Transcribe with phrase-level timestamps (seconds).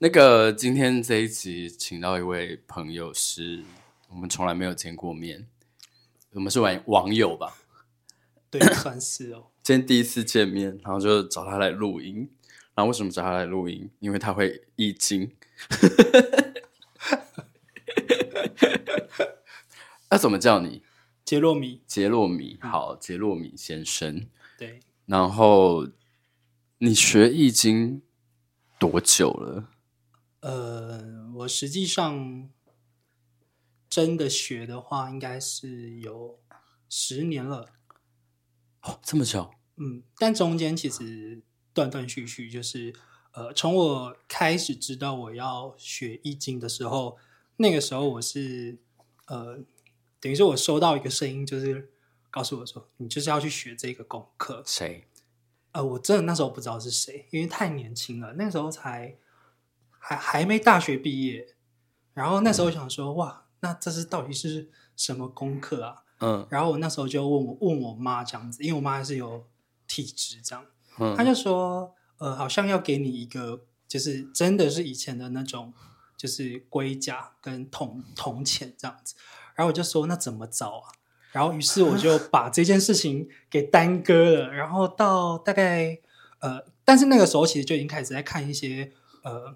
[0.00, 3.64] 那个今天这一集请到一位朋友，是
[4.08, 5.48] 我们从来没有见过面，
[6.30, 7.56] 我们是网网友吧？
[8.48, 9.48] 对，算是哦。
[9.60, 12.30] 今天第一次见面，然后就找他来录音。
[12.76, 13.90] 然后为什么找他来录音？
[13.98, 15.32] 因为他会易经。
[20.10, 20.84] 那怎么叫你？
[21.24, 21.82] 杰洛米。
[21.88, 24.28] 杰洛米，好，杰洛米先生。
[24.56, 24.78] 对。
[25.06, 25.88] 然后
[26.78, 28.00] 你学易经
[28.78, 29.70] 多久了？
[30.40, 32.48] 呃，我实际上
[33.90, 36.38] 真的学的话，应该是有
[36.88, 37.70] 十年了。
[38.82, 39.50] 哦，这么久？
[39.76, 41.42] 嗯，但中间其实
[41.74, 42.94] 断断续续，就是
[43.32, 47.18] 呃，从我开始知道我要学易经的时候，
[47.56, 48.78] 那个时候我是
[49.26, 49.58] 呃，
[50.20, 51.92] 等于说我收到一个声音，就是
[52.30, 54.62] 告诉我说，你就是要去学这个功课。
[54.64, 55.08] 谁？
[55.72, 59.18] 呃，我真的那时候不知道是谁，因为太年轻了，那时候才。
[60.08, 61.46] 还还没大学毕业，
[62.14, 66.02] 然后那时候想说，哇，那这是到底是什么功课啊？
[66.20, 69.44] 嗯，然后我那时候就问我问我妈这样子，因为我妈还是有
[69.86, 70.64] 体质这样，
[70.98, 75.74] 嗯，她就说，呃，好像要给你一个，就是真的是以前的那种，
[76.16, 79.14] 就是龟甲跟铜铜钱这样子，
[79.54, 80.88] 然后我就说那怎么找啊？
[81.32, 85.98] 然后于是我就 把这件事情给耽搁了，然后到大概
[86.38, 88.90] 呃，但是那个时候其实就已经开始在看一些
[89.22, 89.54] 呃。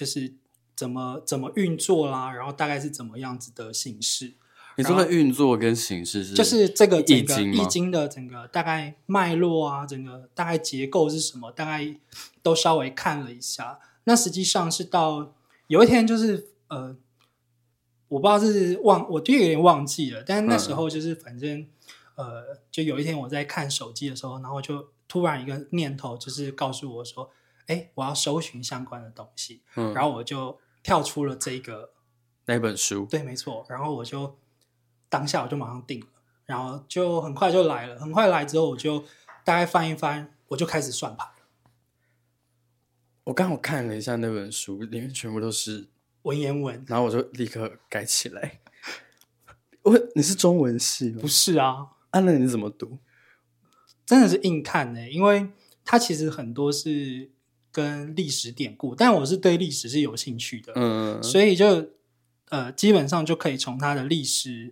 [0.00, 0.32] 就是
[0.74, 4.32] 怎么怎么运作啦，然后大概是怎么样子的形式。
[4.78, 6.32] 你说的运作跟形式是？
[6.32, 11.94] 就是这个整个易经的整个大概脉络啊，整个大概结构是什么，大概
[12.42, 13.78] 都稍微看了一下。
[14.04, 15.34] 那实际上是到
[15.66, 16.96] 有一天，就是呃，
[18.08, 20.24] 我不知道是忘，我就有点忘记了。
[20.26, 21.60] 但是那时候就是反正、
[22.14, 27.30] 嗯、呃，就有一天我在看手机的时候，然后就突然一个念头，就是告诉我说。
[27.70, 31.92] 哎，我要搜寻相关的东西，嗯，然后我就跳出了这个
[32.46, 34.36] 那本书，对，没错，然后我就
[35.08, 36.06] 当下我就马上定了，
[36.46, 39.04] 然后就很快就来了，很快来之后我就
[39.44, 41.30] 大概翻一翻，我就开始算牌。
[43.22, 45.86] 我刚好看了一下那本书，里面全部都是
[46.22, 48.58] 文言文，然后我就立刻改起来。
[49.82, 51.20] 我，你是中文系吗？
[51.20, 52.98] 不是啊，啊，那你怎么读？
[54.04, 55.50] 真的是硬看呢，因为
[55.84, 57.30] 它其实很多是。
[57.72, 61.90] 跟历史典故，但我是对历史是有兴趣的，嗯，所以就
[62.48, 64.70] 呃，基本上就可以从它的历史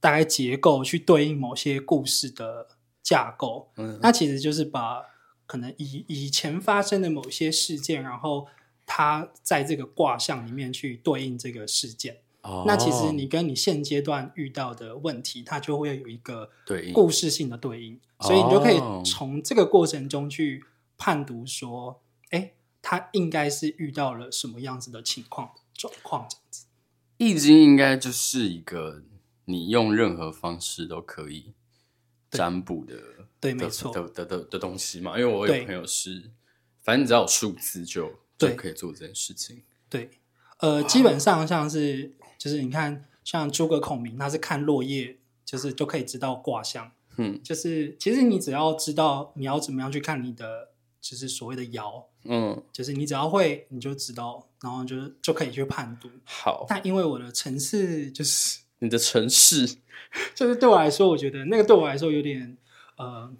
[0.00, 2.66] 大概结构去对应某些故事的
[3.02, 5.02] 架构，嗯，那其实就是把
[5.46, 8.46] 可能以以前发生的某些事件，然后
[8.84, 16.50] 它在这个卦象里面去对应这个事件，哦，那其实你跟你现阶段遇到的问题，它就会有一个
[16.92, 20.62] 故事性的对应，对，所以你就可以从这个过程中去
[20.98, 22.02] 判读说。
[22.30, 26.26] 哎，他应该是遇到了什么样子的情况状况？
[26.28, 26.66] 这样子，
[27.18, 29.02] 易经应该就是一个
[29.44, 31.52] 你用任何方式都可以
[32.30, 32.96] 占卜的，
[33.40, 35.18] 对，对没错的的的的东西嘛。
[35.18, 36.30] 因为我有朋友是，
[36.82, 39.62] 反正你只要有数字就就可以做这件事情。
[39.88, 40.10] 对，
[40.58, 46.90] 呃，基本上像是就是你看，像诸葛孔明，他是看落叶，就是就可以知道卦象。
[47.18, 50.70] 嗯，就是其实你只要知道你要怎么样去看你的。
[51.08, 56.10] 就是所谓的爻，嗯，就是你只要会，你就知道，然后就就可以去判读。
[56.24, 59.64] 好，但因为我的城市就是你的城市，
[60.34, 62.58] 就是对我来说，我觉得那个对我来说有点，
[62.96, 63.32] 呃，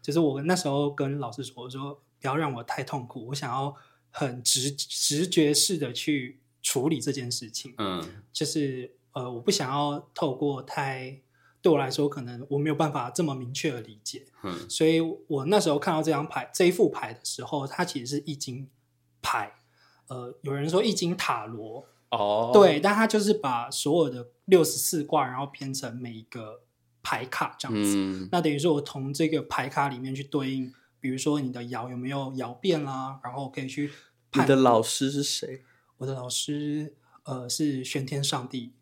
[0.00, 3.76] 就是我那时候跟老师说，我说不要让我太痛苦，我想要
[4.10, 7.74] 很直直觉式的去处理这件事情。
[7.76, 11.20] 嗯，就是呃，我不想要透过太。
[11.62, 18.68] 对我来说，可能我没有办法这么明确的理解，嗯，所以我那时候看到这张牌这一副牌的时候，它其实是易经
[19.22, 19.54] 牌，
[20.08, 26.62] 呃，有人说易经塔罗，哦，对，但它就是把所有的六十四卦，然后编成每一个
[27.02, 33.92] 牌卡这样子，嗯，那等于说我从这个牌卡里面去对应，比如说你的爻有没有爻变啦，然后可以去。
[34.34, 35.62] 你的老师是谁？
[35.98, 38.72] 我的老师，呃，是玄天上帝。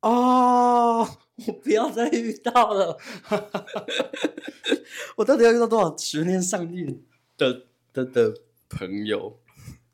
[0.00, 2.98] 哦， 我不要再遇到了！
[5.16, 7.02] 我到底要遇到多少十年上帝
[7.36, 8.34] 的的的
[8.68, 9.38] 朋友？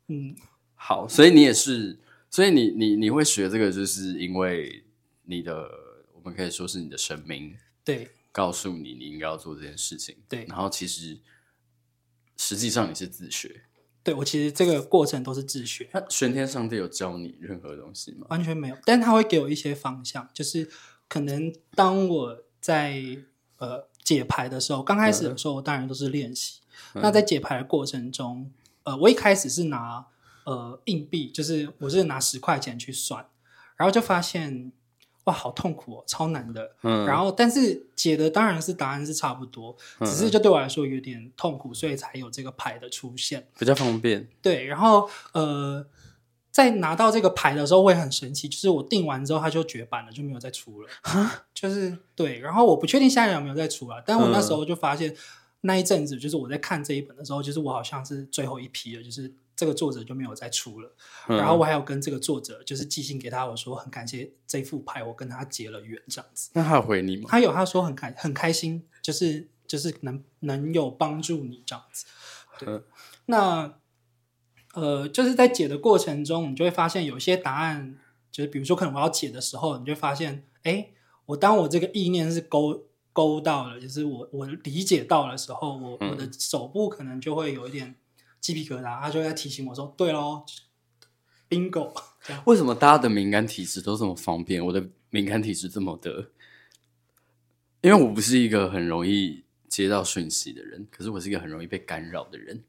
[0.07, 0.35] 嗯，
[0.75, 1.99] 好，所以你也是，
[2.29, 4.85] 所以你你你会学这个，就是因为
[5.23, 5.69] 你的，
[6.13, 11.17] 我们可以说是你的神明，对，告诉你你应该要做这件事情，对，然后其实
[12.37, 13.63] 实际上你是自学。
[14.07, 15.89] 对，我其实这个过程都是自学。
[15.91, 18.25] 那玄天上帝有教你任何东西吗？
[18.29, 20.69] 完全没有，但他会给我一些方向，就是
[21.09, 23.03] 可能当我在
[23.57, 26.61] 呃解牌的时候，刚开始的时候，我当然都是练习。
[26.93, 28.49] 嗯、那在解牌的过程中，
[28.83, 30.05] 呃，我一开始是拿
[30.45, 33.25] 呃硬币，就是我是拿十块钱去算，
[33.75, 34.71] 然后就发现
[35.27, 36.75] 哇，好痛苦哦，超难的。
[36.81, 44.27] 嗯，然后但是解的当然是答案是差不多，只是就对我来说有点痛苦，所以才有这个牌的出现，比较方便。
[44.41, 45.85] 对，然后呃。
[46.49, 50.89] 在拿到这个牌的时候会很神奇，就是我定完之后它就绝版了，就没有再出了。
[51.53, 55.15] 就是对，然后我不确定下一年有没有再出了，但我那时候就发现
[55.61, 60.95] 那一阵子，就是我在看这一本的时候，就是我好像是最后一批了，就是这个作者就没有再出了。
[61.27, 66.51] 然后我还有跟这个作者就是寄信给他，我说很感谢这副牌，我跟他结了缘这样子。
[66.53, 67.27] 那他有回你吗？
[67.27, 72.05] 他有，他说很开很开心，就是就是能能有帮助你这样子。
[72.57, 72.81] 对，
[73.25, 73.73] 那。
[74.73, 77.97] 呃，就是在解的过程中，你就会发现有些答案，
[78.31, 80.91] 就是比如说可能我要解的时候，你就会发现，哎，
[81.25, 87.95] 我当我这个意念是勾勾到了，就是我我理解到的时候，我、嗯、我的手部可能就会有一点
[88.47, 90.45] 鸡皮疙瘩，他就在提醒我说，对喽
[91.49, 91.93] ，bingo。
[92.45, 94.65] 为什么大家的敏感体质都这么方便？
[94.65, 96.31] 我的敏感体质这么的，
[97.81, 102.63] 因为我不是一个很容易接到讯息的人，可是我是一个很容易被干扰的人。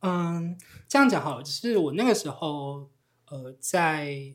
[0.00, 2.90] 嗯，这样讲好了，就是我那个时候，
[3.26, 4.34] 呃，在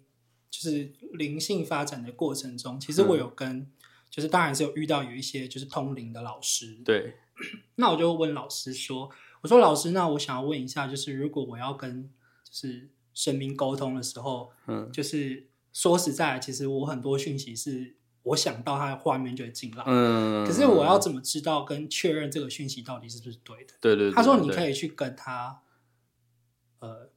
[0.50, 3.72] 就是灵性发展的过程中，其实我有跟，嗯、
[4.10, 6.80] 就是当然是有遇到有一些就是通灵的老师。
[6.86, 7.16] 对，
[7.76, 9.10] 那我就问老师说
[9.42, 12.04] ：“我说老师，那我想要问一下，就是如果我要跟
[12.44, 23.74] 就是神明沟通的时候，嗯，就是说实在，其实我很多讯息是。”我想到他的画面就会进来，嗯，可是我要怎么知道跟确认这个讯息到底是不是对的？
[23.80, 25.62] 对对，对，他说你可以去跟他，
[26.80, 27.10] 呃，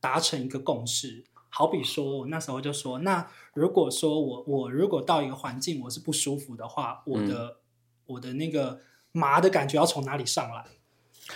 [0.00, 1.24] 达成一个共识。
[1.48, 7.56] 好比说，我那时候就说，那如果说我我如果到一个环境我是不舒服的话，我的、嗯、
[8.06, 8.80] 我的那个
[9.12, 10.66] 麻的感觉要从哪里上来？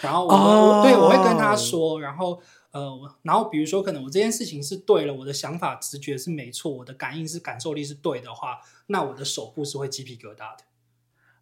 [0.03, 2.41] 然后我、对我会跟他说，然后。
[2.75, 8.59] 呃，然后比如说，可能我这件事情是对了，我的想法、直觉是没错，我的感应是感受力是对的话，
[8.89, 10.65] 那我的手部是会鸡皮疙瘩的。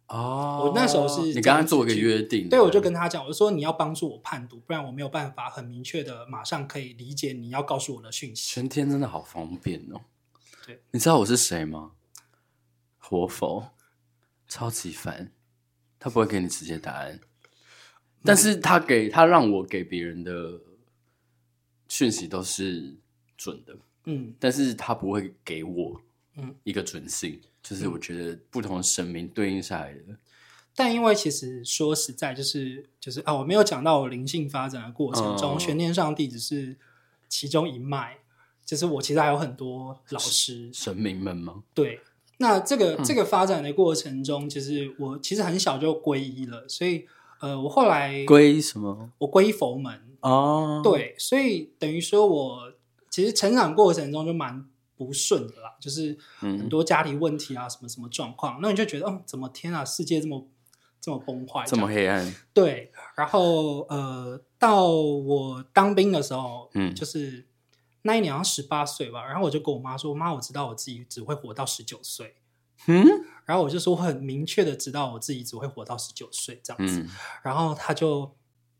[0.09, 8.53] 哦，我那时候是你刚刚做一个约定，对，我就跟他讲，我说你要帮助我判读，不然我没有办法很明确的马上可以理解你要告诉我的讯息。
[8.53, 10.01] 全天真的好方便哦。
[10.67, 11.93] 对，你知道我是谁吗？
[12.99, 13.69] 活佛，
[14.47, 15.31] 超级烦，
[15.97, 17.19] 他不会给你直接答案，
[18.23, 20.59] 但是他给他让我给别人的。
[21.89, 22.95] 讯息都是
[23.37, 23.75] 准的，
[24.05, 26.01] 嗯，但是他不会给我，
[26.37, 30.01] 嗯，一个准信，嗯，就是我觉得不同的神明对应下来的。
[30.73, 36.75] 但因为其实说实在，就是就是啊，我没有讲到我灵性发展的过程中，玄、嗯、天上帝只是
[37.29, 38.17] 其中一脉，
[38.65, 41.61] 就是我其实还有很多老师神明们吗？
[41.75, 41.99] 对，
[42.37, 47.05] 那这个、嗯、这个发展的过程中，其实我其实很小就皈依了，所以
[47.43, 49.11] 呃，我后来皈依什么？
[49.17, 49.99] 我皈依佛门。
[50.21, 52.71] 哦、oh.，对，所以等于说我
[53.09, 60.47] 其实成长过程中就蛮不顺的啦，就是很多家庭问题啊，什么什么状况，那你就觉得，哦，怎么天啊，世界这么
[61.01, 62.33] 这么崩坏，这么黑暗？
[62.53, 67.45] 对，然后呃，到我当兵的时候，嗯，就是
[68.03, 72.37] 那一年好像十八岁吧，然后我就跟我妈说，妈，我知道我自己只会活到十九岁，
[72.87, 73.07] 嗯，
[73.45, 77.09] 然后我就说我很明确的知道我自己只会活到十九岁这样子，嗯、
[77.43, 78.35] 然后他就。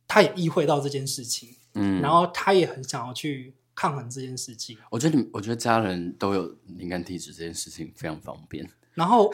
[0.06, 4.78] 他也意会到这件事情，嗯，然后他也很想要去抗衡这件事情。
[4.92, 8.70] 我觉得你，我觉得家人都有敏感体质这件事情非常方便。
[8.94, 9.34] 然后，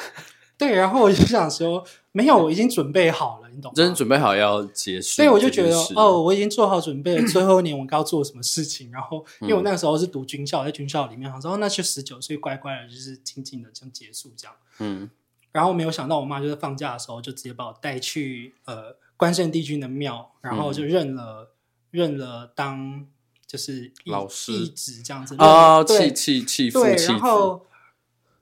[0.60, 3.74] 对，然后我就想说，没有，我已经准备好了，你懂吗？
[3.76, 8.92] 真的准备好要结束，所以我就觉得，哦，我已经做好准备了，最后一年我该要做什么事情。
[8.92, 14.56] 然后，因为我那个时候是读军校，在军校里面，我说，那就十九岁乖乖的，就是静静的这样结束这样。
[14.80, 15.10] 嗯，
[15.52, 18.98] 然后没有想到，我妈就在放假的时候就直接把我带去呃。
[19.20, 21.48] 关圣帝君的庙，然后就认了、嗯、
[21.92, 23.06] 认了当
[23.46, 27.66] 就是老师义子这样子啊，弃弃弃父，对，然后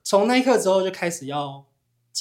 [0.04, 1.64] 从那一刻之后就开始要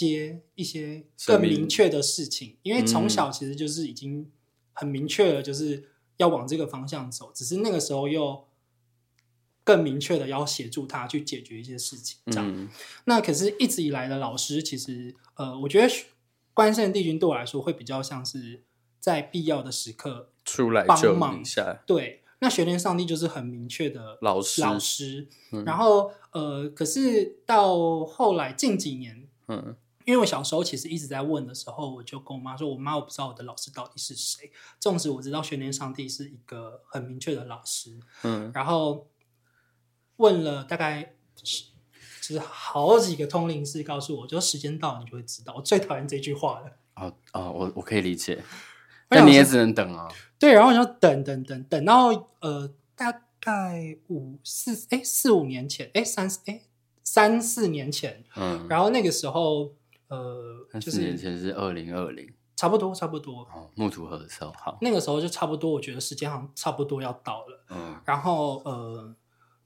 [0.06, 4.30] 接一些更明确的事情，因为从小其实就是已经
[4.74, 8.46] 很明确了，就是要往这个方向走，只是那个时候又
[9.63, 12.48] 更明确的要协助他去解决一些事情，这样。
[12.48, 12.70] 嗯、
[13.06, 15.94] 那可是一直以来的老师，其实呃，我觉得。
[16.58, 18.63] 关圣帝君对我来说会比较像是
[19.00, 22.24] 在必要的时刻出来帮忙一下，对。
[22.39, 25.27] 那学天上帝就是很明确的老师，老师。
[25.68, 29.75] 然后呃，可是到后来近几年，嗯，
[30.07, 39.07] 因为我小时候其实一直在问的时候，我就跟我妈说：“我妈，我不知道我的老师到底是谁。”纵使我知道玄天上帝是一个很明确的老师，嗯，然后
[40.15, 41.13] 问了大概。
[42.19, 45.53] 就是好几个通灵师告诉我，就时间到了，你就会知道。
[45.55, 46.71] 我最讨厌这句话了。
[46.95, 48.43] 哦哦，我我可以理解，
[49.07, 50.09] 但你也只能等啊。
[50.37, 52.07] 对，然后你就等等等等到
[52.41, 56.63] 呃，大概五四哎四五年前哎三哎
[57.01, 59.73] 三四年前，嗯，然后那个时候
[60.07, 63.41] 呃，三四年前是二零二零，差不多差不多。
[63.53, 69.15] 哦，木土合的时候，好，那个时候就差不多，我觉得时间好像差不多要到了，嗯，然后呃，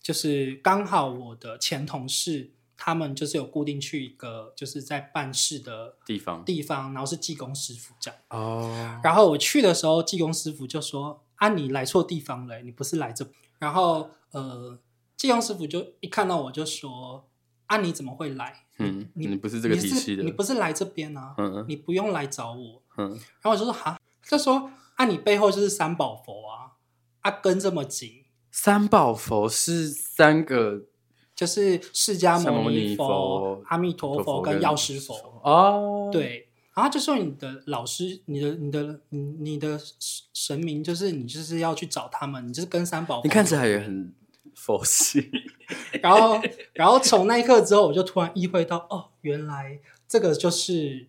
[0.02, 2.54] 就是刚好我的前同事。
[2.84, 8.20] 他们就是有固定去一个就是在办事的地方，地方，然后是技工师傅这样。
[8.30, 9.00] 哦。
[9.04, 13.24] 然后我去的时候，技工师傅就说：“啊，你来错地方了，你不是来这。”
[13.60, 14.80] 然后呃，
[15.16, 17.30] 技工师傅就一看到我就说
[17.72, 18.66] ：“啊，你怎么会来？
[18.80, 21.34] 嗯，你你不是这个体系的，你不是来这边啊？
[21.38, 22.82] 嗯嗯，你不用来找我。
[22.98, 23.10] 嗯。
[23.42, 26.76] 然后我就说：哈，就说：啊，你背后就是三宝佛啊，
[27.22, 28.26] 啊，跟这么紧。
[28.52, 30.88] 三宝佛是三个。
[31.34, 39.80] 就是释迦牟尼佛、佛阿弥陀佛跟药师佛哦，对，然后就说你的老师、你的、你的、你、你的
[40.34, 43.22] 神明，就是你就是要去找他们，你就是跟三宝。
[43.24, 44.14] 你看起来也很
[44.56, 45.30] 佛系。
[46.02, 46.42] 然后，
[46.74, 51.08] 然后从那一刻之后，我就突然意会到，哦，原来这个就是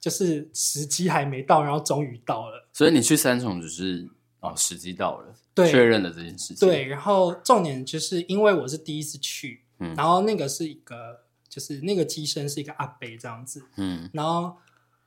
[0.00, 2.68] 就是时机还没到，然后终于到了。
[2.72, 4.08] 所以你去三重只是
[4.40, 6.68] 哦，时机到了，对，确认了这件事情。
[6.68, 9.62] 对，然后重点就是因为我是第一次去。
[9.78, 13.62] 嗯、然后那个是一个，就是那个机身是一个阿伯这样子。
[13.76, 14.56] 嗯，然后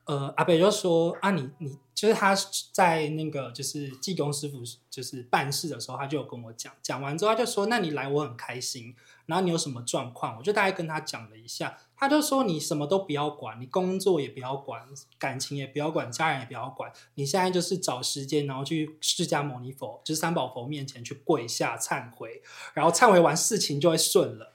[0.09, 2.35] 呃，阿北就说啊你，你你就是他
[2.71, 8.95] 在那个就是技工师傅就是办事的时候，他就有跟我讲，讲完之后他就说，那你来我很开心。
[9.27, 11.77] 然后你有什么状况，我就大概跟他讲了一下。
[11.95, 14.81] 他就说你什么都不要管，你工作也不要管，
[15.19, 16.91] 感情也不要管，家人也不要管。
[17.13, 22.41] 你现在就是找时间，然后去释迦牟尼佛，就是三宝佛面前去跪下忏悔，
[22.73, 24.53] 然后忏悔完事情就会顺了。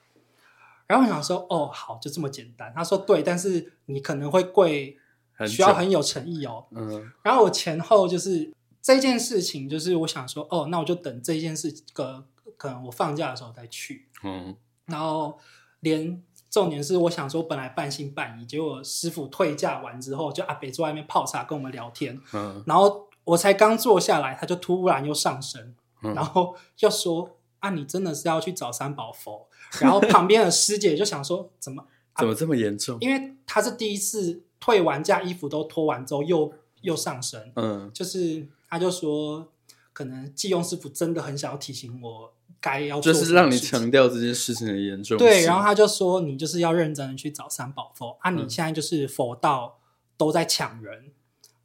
[0.89, 2.73] 然后我想说，哦，好，就这么简单。
[2.75, 4.99] 他说对，但是你可能会跪，
[5.49, 6.67] 需要很有诚意哦。
[6.71, 7.11] 嗯。
[7.23, 12.25] 然后我前后就是这件事情，就是我想说，哦，那我就等这件事个
[12.57, 14.09] 可能我放假的时候再去。
[14.23, 14.57] 嗯。
[14.87, 15.38] 然后
[15.81, 22.21] 连重点是，我想说，本来半信半疑，结果师傅退假完之后，就阿北坐在外面泡茶跟我们聊天。
[22.33, 22.62] 嗯。
[22.67, 29.49] 然后我才刚坐下来，他就突然又上身，嗯、然后就说：“啊，你真的是要去找三宝佛？”
[29.81, 39.52] 然后旁边的师姐就想说：“怎么、啊、 怎么这么严重？”因为他是第一次退完假，衣服都脱完之后又又上身，嗯，就是他就说，
[39.92, 45.18] 可能技工师傅真的很想要提醒我该要做，就是让你强调这件事情的严重。
[45.18, 48.30] 对，然后他就说，你就是要认真的去找三宝佛啊！
[48.30, 49.80] 你现在就是佛道
[50.16, 51.12] 都在抢人，嗯、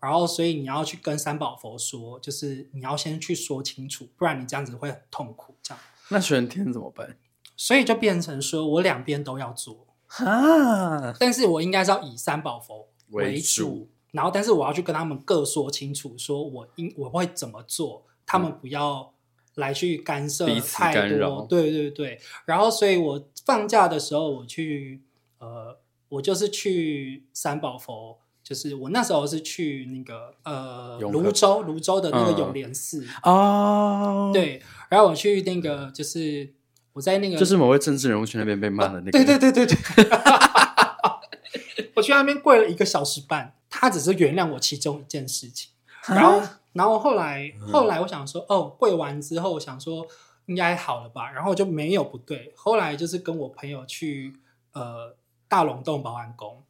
[0.01, 5.55] 然后所以你要去跟三宝佛说，就是你要先去说清楚，不然你这样子会很痛苦。
[5.63, 7.15] 这样，那玄天怎么办？
[7.55, 9.87] 所以就变成说我两边都要做
[10.17, 19.13] 啊，但是我应该是要以三宝佛为主，为主，然后但是我要去跟他们各说清楚，说我应我会怎么做，他们不要
[19.55, 22.19] 来去干涉太多，对对对。
[22.45, 25.03] 然后所以我放假的时候，我去
[25.37, 25.77] 呃，
[26.09, 33.05] 我就是去三宝佛，就是我那时候是去那个呃泸州泸州的那个永联寺。
[33.21, 36.55] 哦，对，然后我去那个就是。
[36.99, 39.77] 我在那个就是某位政治人物去那边被骂的那个，对对对对对，
[41.95, 45.71] 我去那边跪了一个小时半，他只是原谅我其中一件事情，
[46.09, 46.41] 然后
[46.73, 50.05] 然后后来后来我想说，哦，跪完之后我想说
[50.47, 54.35] 应该好了吧，然后就没有不对，后来就是跟我朋友去
[54.73, 55.15] 呃
[55.47, 56.61] 大龙洞保安宫，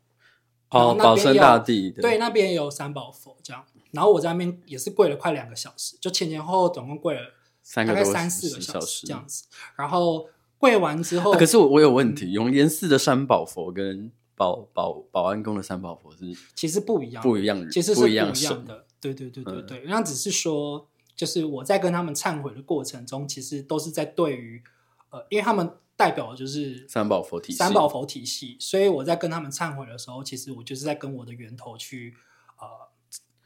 [0.69, 7.33] 哦，保生大帝，对，那边也有三宝佛这样，然后我在那边也是跪了快两个小时，就前前后后总共跪了。
[7.73, 18.33] 大概三四个小时这样子，然后跪完之后，可是我我有问题，永莲寺的三宝佛跟保保保安宫的三宝佛是其实不一样，不一样，其实是不一样
[18.65, 18.85] 的。
[19.01, 24.61] 对对对对对，那只是说，就是我在跟他们忏悔的过程中，其实都是在对于
[25.09, 32.13] 呃，因为他们代表的就是三宝佛体系，三宝佛体系，所以我在跟他们忏悔的时候，其实我就是在跟我的源头去
[32.59, 32.67] 呃，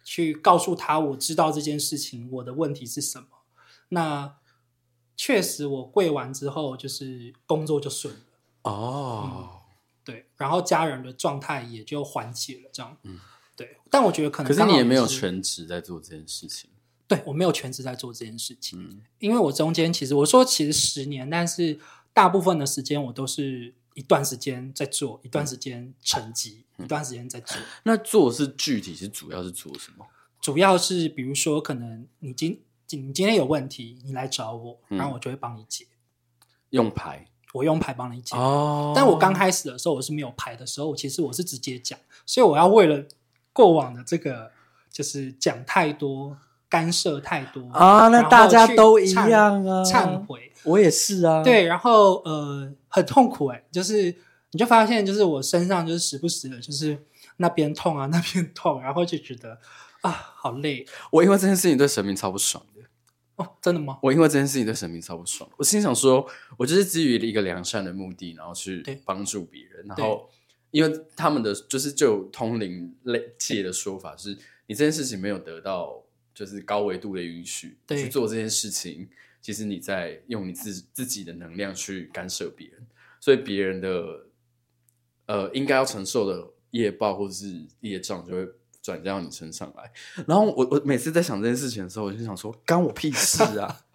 [0.03, 3.27] 去告诉他，我知道这件事情，我的问题是什么。
[3.89, 4.37] 那
[5.15, 8.19] 确实，我跪完之后，就是工作就顺了
[8.63, 9.49] 哦、嗯，
[10.03, 13.19] 对，然后家人的状态也就缓解了，这样，嗯，
[13.55, 13.77] 对。
[13.89, 16.69] 但我觉得可能，可是你也没有全职在做这件事情，
[17.07, 21.79] 对，我没有全职在做这件事情，嗯，因为我中间其实我说其实十年，但是
[22.11, 27.57] 大部分的时间我都是一段时间在做，一段时间沉积，嗯、一段时间在做。
[27.83, 30.07] 那做是具体是主要是做什么？
[30.41, 32.59] 主要是比如说，可能你今
[32.97, 35.85] 你今天有问题，你来找我，嗯、然后我就会帮你解。
[36.69, 38.35] 用牌，我用牌帮你解。
[38.35, 43.03] 哦，但我刚开始的时候，我是没有牌的时候，其实我是直接讲，所以我要为了
[43.51, 44.51] 过往的这个，
[44.91, 46.35] 就是讲太多
[46.67, 48.07] 干涉太多啊。
[48.07, 51.43] 那大家都一样啊，忏悔，我也是啊。
[51.43, 54.15] 对，然后呃，很痛苦哎，就是
[54.51, 57.05] 你就发现，就是我身上就是时不时的，就是
[57.37, 59.59] 那边痛啊，那边痛，然后就觉得
[60.01, 60.83] 啊，好累。
[61.11, 62.72] 我因为这件事情对神明超不爽的
[63.35, 63.99] 哦，真的吗？
[64.01, 70.29] 我因为这件事情对神明超不爽，我心想说，我就是基于一个良善的目的，然后去帮助别人，然后。
[70.73, 74.35] 因为他们的就是就有通灵类界的说法是，
[74.65, 79.07] 你这件事情没有得到就是高维度的允许去做这件事情，
[79.39, 82.87] 其实你在用你自自己的能量去干涉别人，
[83.19, 84.25] 所以别人的
[85.27, 88.47] 呃应该要承受的业报或者是业障就会
[88.83, 89.91] 转嫁到你身上来。
[90.27, 93.85] 然后我我每次在想这件事情的时候，我就想说，干我屁事啊，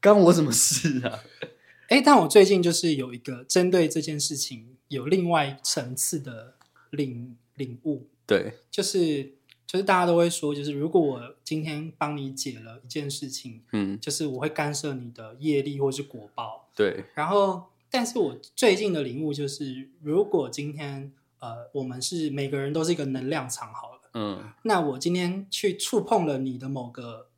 [0.00, 1.22] 干我什么事啊？
[1.90, 4.68] 哎，但我最近就是有一个针对这件事情。
[4.90, 6.54] 有另外层次的
[6.90, 9.34] 领领悟，对，就是
[9.64, 17.04] 就是大家都会说，就是如果我今天帮你解了一件事情，嗯，就是我会干涉你的业力或是果报，对。
[17.14, 27.28] 然后，但是我最近的领悟就是，如果今天呃，我们是每个人都是一个能量场好了，嗯，那我今天去触碰了你的某个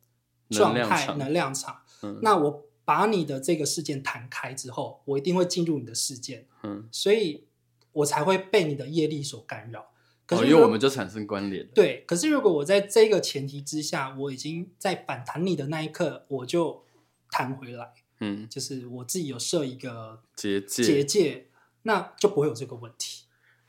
[0.49, 2.65] 状态能量场，嗯，那我。
[2.85, 7.47] 把你的这个事件弹开之后，我一定会进入你的事件，嗯，所以
[7.93, 9.93] 我才会被你的业力所干扰。
[10.25, 11.65] 可是、哦，因为我们就产生关联。
[11.73, 16.83] 对，可是如果我在这个前提之下，我已经在反弹你的那一刻，我就
[17.31, 21.47] 弹回来，嗯，就是我自己有设一个结界，结界，
[21.83, 23.23] 那就不会有这个问题。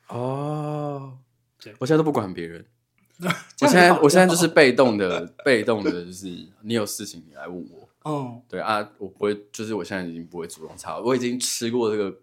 [0.08, 1.18] 哦，
[1.60, 2.66] 对，我现在都不管别人，
[3.60, 6.26] 我现在我现在就是被动的， 被动的，就是
[6.62, 7.88] 你有事情你来问我。
[8.04, 12.14] 嗯，对啊，我不会，就是我现在已经不会主动插，我已经吃过这个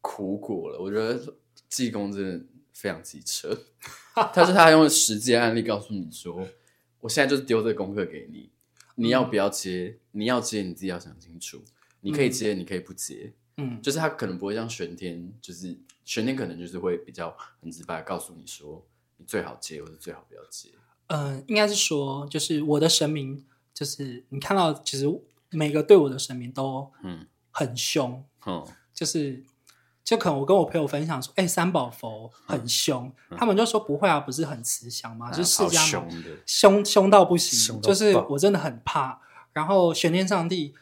[0.00, 0.78] 苦果了。
[0.78, 1.34] 我觉得
[1.68, 3.58] 济公真的非常机车，
[4.14, 6.46] 他说他用实际案例告诉你说，
[7.00, 8.48] 我现在就是丢这个功课给你，
[8.94, 9.98] 你要不要接？
[10.12, 11.60] 你要接你自己要想清楚，
[12.00, 13.32] 你可以接，你可以不接。
[13.56, 18.86] 嗯，就是他可能不会像玄天，就是玄天可能就是会比较很直白告诉你说，
[19.22, 20.70] 你最好接，或者最好不要接。
[21.06, 23.44] 嗯，应该是说，就是我的神明。
[23.74, 25.06] 就是你看到，其实
[25.48, 29.42] 每个对我的神明都嗯很凶，嗯，就是
[30.04, 35.30] 就可能我跟我朋友分享说，哎、欸，三宝佛很凶，他们就说不会啊，不是很慈祥吗？
[35.30, 36.08] 嗯、就是释迦凶
[36.44, 39.22] 凶凶到不行，就是我真的很怕。
[39.54, 40.74] 然后玄天上帝，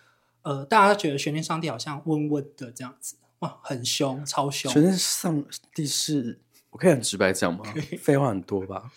[0.42, 4.70] 呃，大家觉得玄天上帝好像温温的这样子，哇，很凶，超凶。
[4.72, 7.64] 玄天上帝是，我可以很直白讲吗？
[8.00, 8.90] 废话很多吧？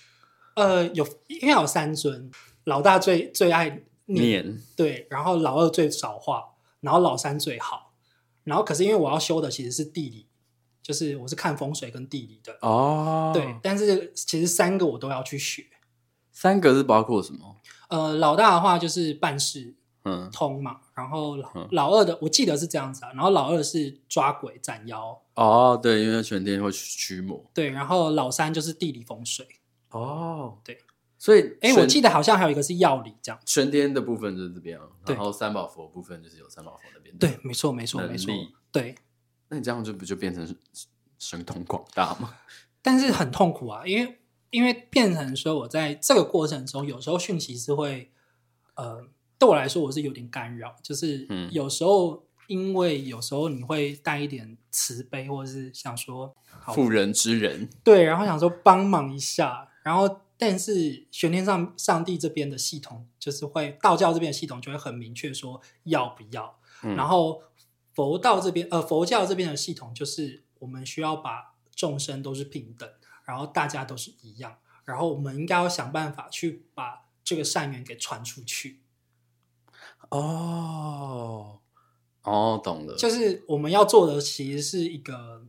[0.55, 2.31] 呃，有，应该有三尊。
[2.65, 7.91] 老大最最爱念，念对，然后老二最少话，然后老三最好，
[8.45, 10.27] 然后可是因为我要修的其实是地理，
[10.81, 15.65] 就是我是看风水跟地理的哦，对，但是其实三个我都要去学，
[16.31, 17.57] 三个是包括什么？
[17.89, 29.47] 呃，老大的话就是办事嗯通嘛，然后老，嗯、老二的我记得是这样子啊，然后老二是抓鬼斩妖哦，对，因为全天会驱魔，对，然后老三就是地理风水
[29.89, 30.79] 哦，对。
[31.17, 33.39] 所以，哎、欸，我记得好像还有一个是药理这样。
[33.45, 37.17] 全天的部分就是这边，然后三宝佛部分就是有三宝佛那边。
[37.17, 38.33] 对，没错，没错，没错。
[38.73, 38.93] 对，
[39.47, 40.45] 那你这样就不就变成
[41.17, 42.35] 神通广大吗？
[42.83, 44.19] 但是很痛苦啊，因为
[44.49, 48.11] 因为变成说我在这个过程中，有时候讯息是会，
[48.75, 49.07] 呃，
[49.39, 56.35] 对我来说我是有点干扰，就是有时候因为有时候你会带一点慈悲，或者是想说
[56.73, 60.19] 妇人之仁，对，然后想说帮忙一下，然后。
[60.35, 67.43] 但是玄天上上帝这边的系统，就是会道教这边的系统就会很明确说要不要，嗯、然后
[67.93, 72.89] 佛道这边呃佛教这边的系统就是我们需要把众生都是平等，
[73.23, 78.81] 然后大家都是一样，然后我们应该要想办法去把这个善缘给传出去。
[80.09, 81.59] 哦
[82.23, 85.45] 哦，懂了，就是我们要做的其实是一个。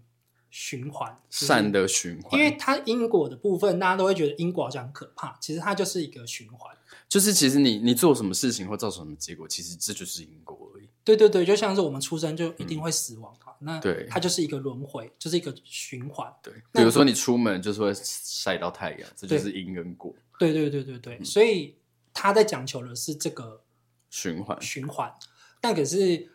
[0.57, 6.73] 循环，善的循环，因为它因果的部分，大家都会觉得因果好像很可怕，其实它就是一个循环。
[7.09, 10.89] 就是其实你你做什么事情会造成什么结果，其实这就是因果而已。
[11.03, 16.33] 对对对，就像是我们出生就一定会死亡那对，它就是一个轮回，就是一个循环。
[16.41, 20.15] 对，比如说你出门就是会晒到太阳，这就是因跟果。
[20.39, 21.75] 对对对对对，嗯、所以
[22.13, 23.63] 他在讲求的是这个
[24.09, 25.13] 循环循环，
[25.61, 26.34] 但可是呃，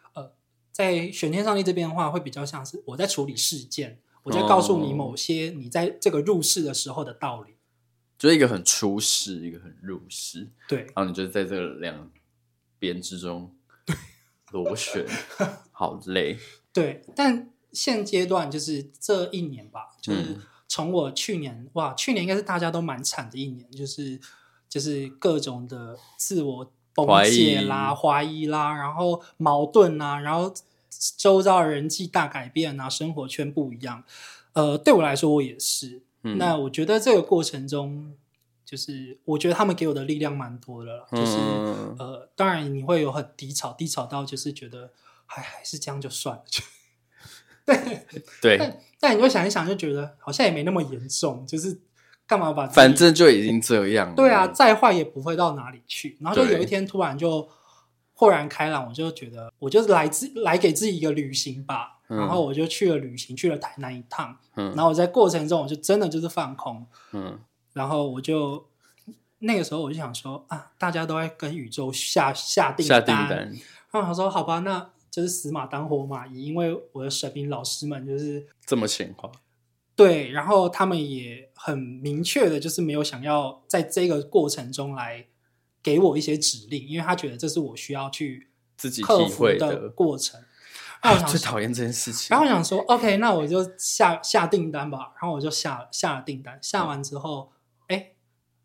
[0.72, 4.00] 在玄天上帝这边的话，会比较像是我在处理事件。
[4.24, 7.56] 我在告诉你某些你在这个入世的时候的道理，
[8.18, 10.80] 就是一个很出世，一个很入世，对。
[10.80, 12.12] 然后你就在这两
[12.78, 13.56] 边之中
[14.52, 15.06] 螺旋，
[15.72, 16.38] 好累。
[16.72, 24.20] 对，但现阶段就是这一年吧，就是从我去年哇，去年应该是大家都蛮惨的一年，就是
[24.68, 30.54] 就是各种的自我崩解啦、怀疑，疑啦，然后矛盾啊，然后
[31.18, 34.04] 周遭的人际大改变啊，生活圈不一样。
[34.54, 36.02] 呃，对我来说，我也是。
[36.24, 38.14] 嗯、那我觉得这个过程中，
[38.66, 41.08] 就是我觉得他们给我的力量蛮多的了。
[41.12, 44.92] 就是、嗯、呃，当然你会有很低潮，低潮到就是觉得
[45.26, 46.44] 还还是这样就算了。
[47.66, 48.06] 对
[48.42, 51.80] 对，但但你会想一想，就觉得好像也没那么严重，就是
[52.30, 54.16] 干嘛把反正就已经这样了。
[54.16, 56.16] 对啊，再坏也不会到哪里去。
[56.22, 57.50] 然后就有一天突然就
[58.14, 61.96] 豁然开朗，我就觉得我就来自来给自己一个旅行吧。
[62.06, 64.38] 然后我就去了旅行，去了台南一趟。
[64.56, 66.86] 嗯，然后我在过程中，我就真的就是放空。
[67.14, 67.40] 嗯，
[67.74, 68.64] 然后我就
[69.40, 73.00] 那个时候我就想说啊，大家都在跟宇宙下下订单。
[73.00, 73.40] 下订单。
[73.92, 79.32] 然后他说好吧，那就是死马当活马医，因为我的神明老师们就是这么显化。
[80.00, 85.28] 对，然后他们也很明确的，就是没有想要在这个过程中来
[85.84, 90.42] 给我一些指令，因为他觉得这是我需要去自己克服的过程。
[91.02, 92.28] 啊，最讨厌这件事情。
[92.30, 95.12] 然后我想说，OK，那我就下下订单吧。
[95.22, 97.52] 然后我就下下了订单，下完之后，
[97.88, 98.16] 哎、嗯，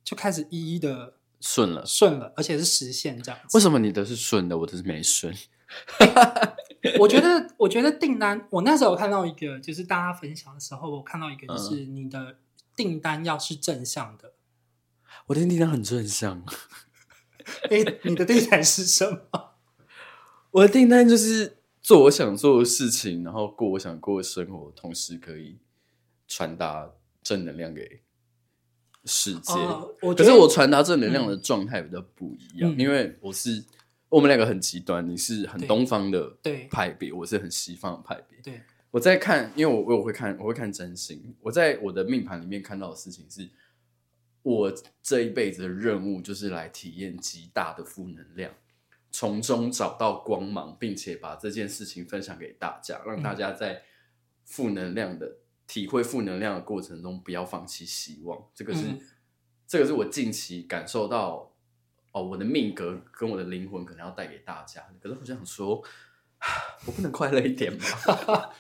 [0.05, 3.57] 就开始一一的顺了，顺了，而且是实现这样子。
[3.57, 5.35] 为什么你的是顺的，我的是没顺？
[7.01, 12.37] 我觉得，我觉得订单，我那时候看到一个，就是大家分享的时候，我看到一个，就是你的
[12.77, 14.29] 订单要是正向的。
[14.29, 14.35] 嗯、
[15.27, 16.45] 我的订单很正向。
[17.71, 19.55] 哎，你的订单是什么？
[20.53, 21.59] 我的订单就是。
[21.85, 25.59] 做我想做的事情，然后过我想过的生活，同时可以
[26.27, 26.91] 传达
[27.23, 28.01] 正能量给
[29.05, 29.53] 世界。
[29.53, 33.63] 哦、可是我传达正能量的状态比较不一样，嗯、因为我是
[34.15, 36.39] 我们两个很极端，你是很东方的
[36.71, 38.39] 派别，我是很西方的派别。
[38.41, 41.35] 对，我在看，因为我我会看，我会看真心。
[41.41, 43.51] 我在我的命盘里面看到的事情是，
[44.43, 44.73] 我
[45.03, 48.53] 这一辈子的任务就是来体验极大的负能量。
[49.11, 53.83] 从中找到光芒，并且把这件事情分享给大家，让大家在
[54.45, 58.47] 负能量的、嗯、体会负能量的过程中不要放弃希望。
[58.55, 59.01] 这个是，嗯、
[59.67, 61.53] 这个是我近期感受到
[62.15, 64.81] 哦，我的命格跟我的灵魂可能要带给大家。
[65.03, 65.83] 可是我想说，
[66.87, 67.81] 我不能快乐一点吗？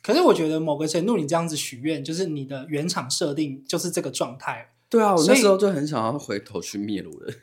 [0.00, 4.72] 可是我觉得某个程度，你这样子许愿，就是你的原厂设定就是这个状态。
[4.88, 7.34] 对啊，我那时候就很想要回头去灭了我的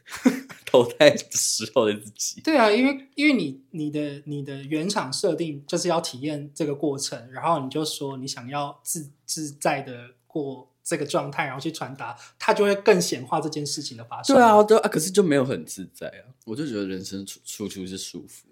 [0.66, 2.40] 投胎的时候的自己。
[2.40, 14.36] 对啊，因为因为你你的你的原厂设定就是要体验这个过程，然后你就说你想要自自在的过这个状态，然后去传达，它就会更显化这件事情的发生。
[14.36, 18.48] 对啊，对啊，可是就没有很自在啊，我就觉得人生处处处是舒服。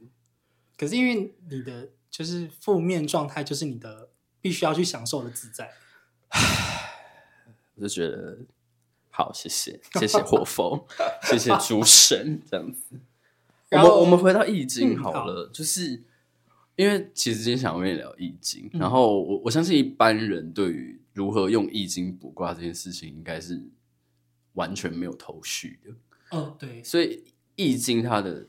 [0.75, 4.09] 可是因为你的就是负面状态，就是你的
[4.41, 5.71] 必须要去享受的自在。
[7.75, 8.39] 我就觉得。
[9.15, 10.85] 好，谢谢，谢谢火 风，
[11.21, 12.99] 谢谢诸神，这样子。
[13.69, 16.01] 我们我们回到易经好了，嗯、好就是
[16.75, 23.61] 因为其实今天想跟你聊易经，嗯、然后我我相信一般人对于如何用易经卜卦这件事情，应该是
[24.53, 26.37] 完全没有头绪的。
[26.37, 27.23] 哦，对，所以
[27.55, 28.47] 易经它的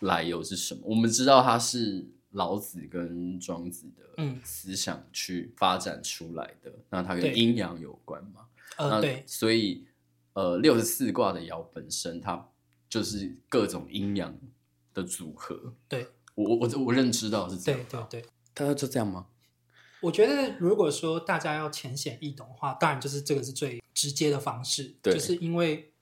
[0.00, 0.80] 来由是什么？
[0.84, 8.46] 我们知道它是老子跟庄子的思想去发展出来的，嗯、那它跟阴阳有关嘛？
[8.76, 9.86] 呃，对，所以。
[10.34, 12.50] 呃，六十四卦的爻本身，它
[12.88, 14.36] 就是各种阴阳
[14.92, 15.72] 的组合。
[15.86, 17.80] 对，我我我认知到是这样。
[17.88, 19.26] 对对对，它就这样吗？
[20.00, 24.96] 我觉得，如果说大家要浅显易懂的话，当然就是这个是最直接的方式。
[25.00, 25.94] 对，就是因为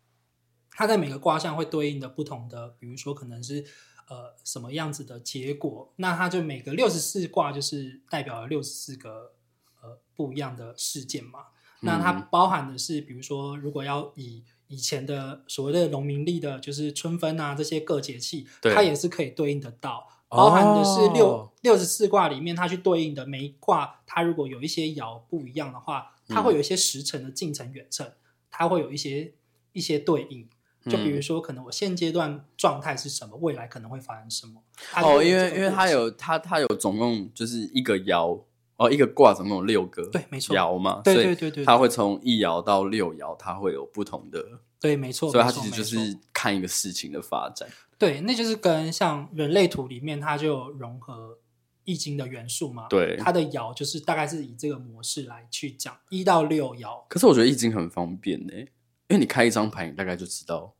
[0.70, 3.64] 它在每个卦象会对应的不同的，比如说可能是
[4.08, 9.34] 呃什么样子的结果，那它就每个六十四卦就是代表了六十四个
[9.80, 11.46] 呃不一样的事件嘛。
[11.82, 20.08] 那它包含的是，比如说，如果要以以前的所谓的农民历的，就是春分啊这些各节气，对它也是可以对应得到。
[20.36, 28.10] 包含的是六六十四卦里面，它去对应的每一卦，它如果有一些爻不一样的话，它会有一些时辰的近程远程，
[28.50, 29.32] 它会有一些
[29.72, 30.48] 一些对应。
[30.90, 34.62] 就比如说，可能我现阶段状态是什么，未来可能会发生什么。
[34.96, 38.42] 哦，因为因为它有它它有总共就是一个爻。
[38.76, 44.44] 哦，一个卦总共有六个，对，没错，爻嘛，对对对对，它会从一爻到六爻，它会有不同的，
[44.82, 51.38] 对，没错，所以它其实就是看一个事情的发展，对，那就是跟像人类图里面，它就有融合
[51.84, 57.04] 易经的元素嘛，对，它的爻就是大概是以这个模式来去讲一到六爻。
[57.08, 60.74] 可是我觉得易经很方便呢，因为你开一张牌，你大概就知道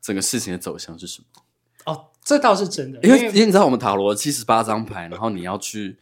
[0.00, 1.42] 整个事情的走向是什么。
[1.86, 5.98] 哦，这倒是真的，因为因为你知道我们塔罗七十八张牌，然后你要去。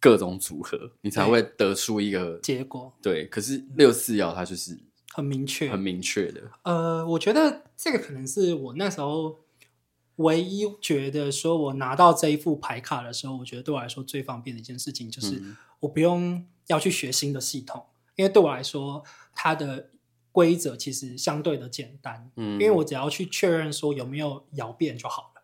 [0.00, 2.92] 各种组合，你才会得出一个结果。
[3.00, 4.78] 对，可是六四爻它就是
[5.14, 6.40] 很明确，很明确的。
[6.62, 9.38] 呃，我觉得这个可能是我那时候
[10.16, 15.40] 唯一觉得说，我拿到这一副牌卡的时候，我觉得对我来说最方便的一件事情，就是
[15.78, 19.90] 我不用要去学新的系统，嗯、因为对我来说，它的
[20.32, 22.30] 规则其实相对的简单。
[22.34, 25.42] 嗯，因为我只要去确认说有没有摇变就好了。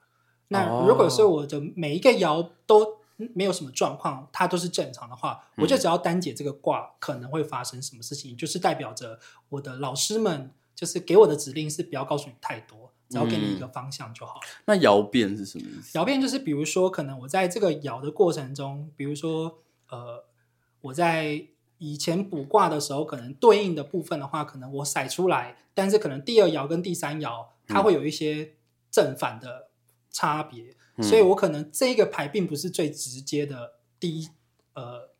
[0.48, 2.99] 那如果是我的每一个摇都
[3.34, 14.40] 没有什么状况，它都是正常的话，我就只要单解这个卦可能会发生什么事情，嗯、就是代表着我的老师们就是给我的指令是不要告诉你太多，只要给你一个方向就好。
[14.64, 15.98] 那爻变是什么意思？
[15.98, 20.24] 爻变就是比如说，可能我在这个爻的过程中，比如说呃，
[20.80, 21.46] 我在
[21.78, 28.54] 以前卜卦的时候，可能对应的部分的话，可能我甩出来，但是可能第二爻跟第三爻它会有一些
[28.90, 29.68] 正反的
[30.10, 30.76] 差别。
[31.02, 34.28] 所以我可能这一个牌并不是最直接的第一，
[34.74, 35.10] 呃，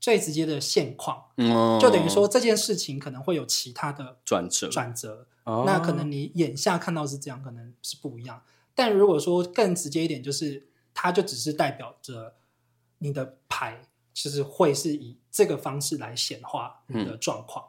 [0.00, 5.26] 最直接的现况，嗯，就等于说这件事情可能会有其他的转折，转折。
[5.44, 8.42] 那可能你眼下看到是这样，可能是不一样。
[8.74, 12.36] 但如果说更直接一点，就是它就只是代表着
[12.98, 13.82] 你的牌，
[14.14, 17.64] 其实会是以这个方式来显化你的状况。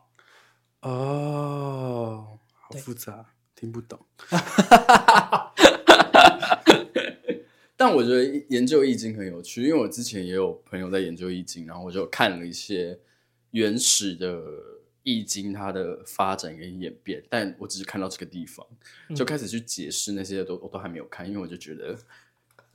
[0.82, 3.26] 哦，好复杂，
[3.56, 4.00] 听不懂。
[7.86, 12.98] 但我觉得研究易经很有趣，因为我之前也有朋友在研究易经，然后我就看了一些
[13.52, 14.42] 原始的
[15.04, 18.66] 易经它的发展跟演变，但我只是看到这个地方，
[19.14, 21.98] 就开始去解释那些都我都还没有看，因为我就觉得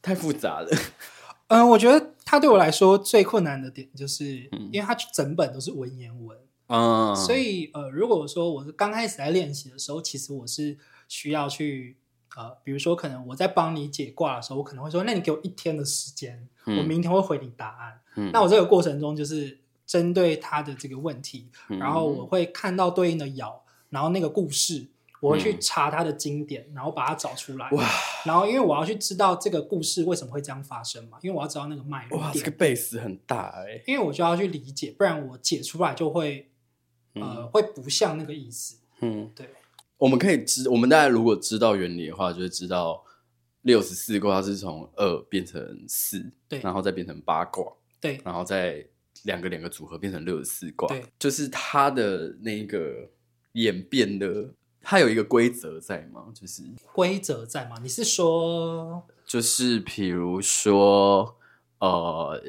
[0.03, 0.69] 太复杂了。
[1.49, 4.27] 嗯，我觉得它对我来说最困难的点就是，
[4.71, 10.77] 因为它整本都是文言文啊，嗯，所以呃，如果说我是刚开始在练习的时候，其实我是
[11.09, 11.97] 需要去。
[12.39, 18.01] 呃，比如说，可能我在帮你解卦的时候，我可能会说：“那你给我一天的时间，嗯、我明天会回你答案。
[18.15, 23.53] 嗯”那我这个过程中就是针对他的这个问题，嗯、然后我会看到对应的爻，
[23.91, 24.87] 然后那个故事，
[25.19, 27.69] 我会去查他的经典，嗯、然后把它找出来。
[27.73, 27.85] 哇！
[28.25, 32.21] 然后因为我要去知道这个故事为什么会这样发生嘛，因为我要知道那个脉络。
[32.21, 33.83] 哇，这个 base 很大哎、欸！
[33.89, 36.49] 因为我就要去理解，不然我解出来就会
[37.15, 38.77] 呃、嗯、会不像那个意思。
[39.01, 39.49] 嗯，对。
[39.99, 43.05] 我们可以知，我们大家如果知道原理的话，就会知道
[43.63, 47.67] 六十四卦是从二变成四，对，然后再变成八卦，
[48.01, 48.87] 对，然后再
[49.25, 53.11] 两个两个组合变成六十四卦，对，就是它的那个
[53.55, 56.27] 演变的，它有一个规则在吗？
[56.33, 57.77] 就是规则在吗？
[57.83, 61.37] 你是说，就是比如说，
[61.81, 62.41] 呃，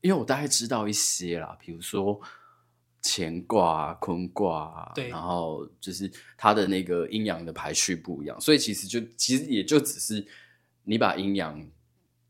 [0.00, 2.18] 因为我大概知道一些啦，比如说。
[3.06, 10.26] 乾卦、坤卦，对，然后就是它的那个阴阳的排序不一样，所以其实就其实也就只是
[10.84, 11.62] 你把阴阳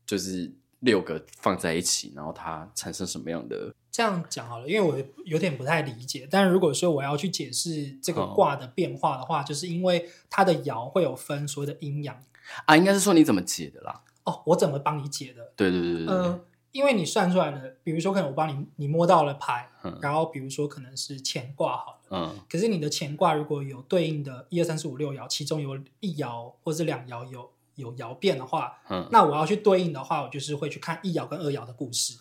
[0.05, 3.73] 就是六个放在一起，然后它产生什么样的？
[3.89, 6.27] 这样讲好了，因为我有点不太理解。
[6.29, 12.21] 但是如果说我要去解释这个卦的变化的话，哦、就是因为它的爻会有分所谓的阴阳
[12.65, 14.03] 啊，应该是说你怎么解的啦？
[14.25, 15.53] 哦，我怎么帮你解的？
[15.55, 16.41] 对对对对，对，呃
[16.75, 32.17] 因为你算出来的，比如说可能我帮你，你摸到了牌，嗯、然后比如说可能是乾卦好了，嗯，可是你的乾卦如果有对应的一二三四五六爻，其中有一爻或者两爻有有爻变的话，嗯，那我要去对应的话，我就是会去看一爻跟二爻的故事。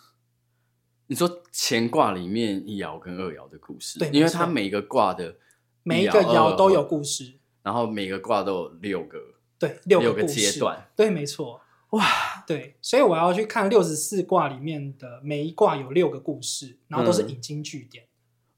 [1.09, 5.35] 你说乾卦里面一爻跟二爻的故事，对，因为它每个卦的
[5.83, 9.19] 每一个爻都有故事，然后每个卦都有六个，
[9.59, 11.61] 对，六个，六个阶段，对，没错。
[11.95, 18.05] 哇，对，所以我要去看六十四卦里面的每一卦有六个故事，然后都是引经据典。
[18.05, 18.09] 嗯、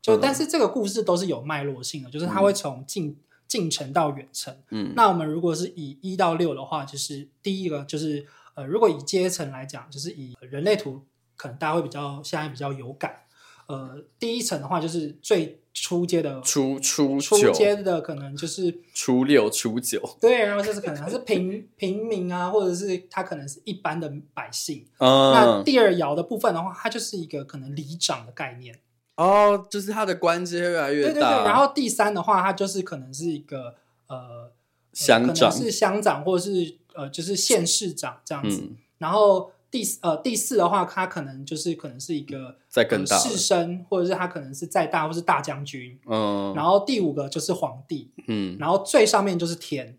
[0.01, 4.57] 就但是这个故事都是有脉络性的，就是它会从近近程到远程。
[4.71, 11.03] 嗯，那我们如果是以一到六的话，就是第一个就是呃，如果以阶层来讲，就是以人类图，
[11.37, 13.25] 可能大家会比较现在比较有感。
[13.67, 24.87] 呃，第一层的话就是最初阶的初初初阶的，可能就是初六初九， 对，然后就是可能他是平平民啊，或者是他可能是一般的百姓。
[24.97, 28.75] 嗯，那第二爻的部分的话，它就是一个可能里长的概念。
[29.17, 31.13] 哦，就是他的官阶越来越大。
[31.13, 33.75] 对对对，然后第三的话，它就是可能是一个
[34.07, 34.51] 呃
[34.95, 39.53] 乡长，是乡长或者是呃就是县市长这样子，嗯、然后。
[39.71, 45.99] 第呃第四的话，他可能就是可能是一个在更大士绅，或者是他可能是再大，或是大将军。
[46.07, 48.11] 嗯，然后第五个就是皇帝。
[48.29, 49.99] 嗯，然后最上面就是天。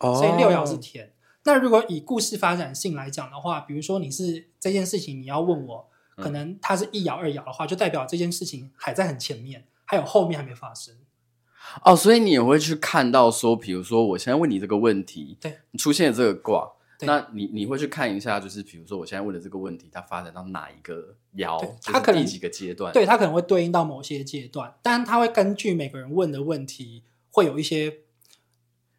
[0.00, 1.12] 哦，所以六爻是天。
[1.44, 10.94] 那如果以故事发展性来讲的话，比如说你是这件事情，你要问我，可能它是一爻二爻的话，就代表这件事情还在很前面，还有后面还没发生。
[11.82, 16.72] 哦，所以你也会去看到说，比如说我现在问你这个问题，对，你出现了这个卦。
[17.00, 21.74] 那你你会去看一下，就是比如说我现在问的这个问题，它发展到哪一个爻？
[21.82, 22.92] 它可能第几个阶段？
[22.92, 27.98] 对，它可能会对应到某些阶段，但它会根据每个人问的问题，会有一些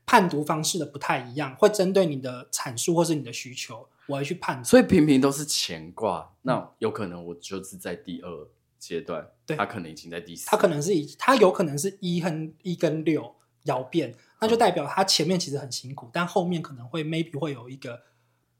[0.05, 4.63] 判读方式的不太一样，会针对你的阐述或是你的需求，我会去判。
[4.63, 8.47] 所以平平都是乾卦，那有可能我就是在第二
[8.79, 13.35] 阶段，对，他可能已经在第四，他可能是以他有可能是一和一跟六
[13.69, 14.15] 爻变。
[14.41, 18.01] 那就代表他前面其实很辛苦，嗯、但后面可能会 maybe 会有一个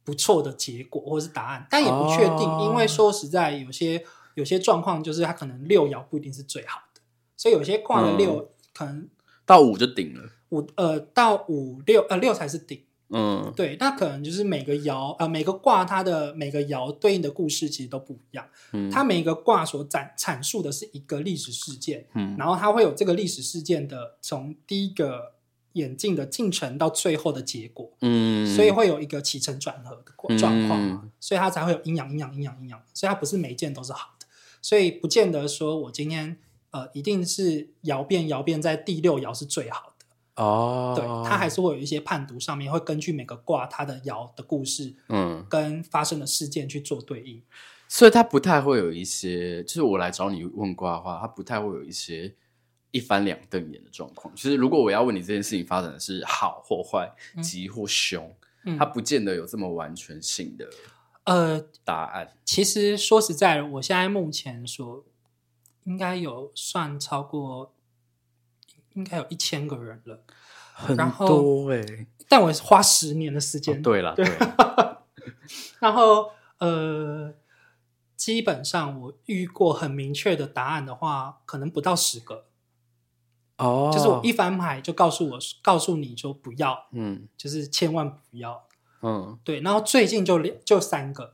[0.03, 6.99] 不错的结果或者是答案，但也不确定，哦、因为说实在，有些有些状况就是他可能六爻不一定是最好的，
[7.37, 9.07] 所以有些挂了六、嗯、可能
[9.45, 25.33] 到五就顶了，五呃到五六呃六才是顶，嗯，对，那可能就是每个爻呃每个卦它的每个爻对应的故事其实都不一样，嗯，它每个卦所展阐述的是一个历史事件，嗯，然后它会有这个历史事件的从第一个。
[25.73, 34.25] 演进的进程到最后的结果，嗯，所以会有一个起承转合的状况，嗯、所以它才会有阴阳阴阳阴阳阴阳，所以它不是每一件都是好的，
[34.63, 36.39] 所以不见得说我今天
[36.71, 39.88] 呃一定是爻变爻变在第六爻是最好的
[40.39, 47.41] 哦，对，它还是会有一些判读上面会根据每个卦它的爻的故事，嗯，跟发生的事件去做对应，
[47.87, 52.33] 所以它不太会有一些，就是我来找你问卦的话，它不太会有一些。
[52.91, 57.07] 一翻两瞪眼的状况，其实如果我要问你这件事情发展的是好或坏、
[57.39, 60.67] 吉或凶，嗯、它不见得有这么完全性的
[61.25, 62.33] 呃答案。
[62.43, 65.05] 其实说实在的，我现在目前所
[65.83, 67.71] 应该有算超过，
[68.93, 70.19] 应该有一千个人了，
[70.73, 72.07] 很多哎、欸。
[72.27, 73.77] 但我是花十年的时间。
[73.77, 74.25] 哦、对了，对。
[75.79, 77.33] 然后呃，
[78.15, 82.45] 基本上我遇过很明确的答案的话，可能不到十个。
[83.57, 88.65] 哦，oh, 就是我一翻牌就告诉我，告诉你说不要，嗯，就是千万不要，
[89.01, 89.59] 嗯，对。
[89.59, 91.33] 然后最近就两就三个，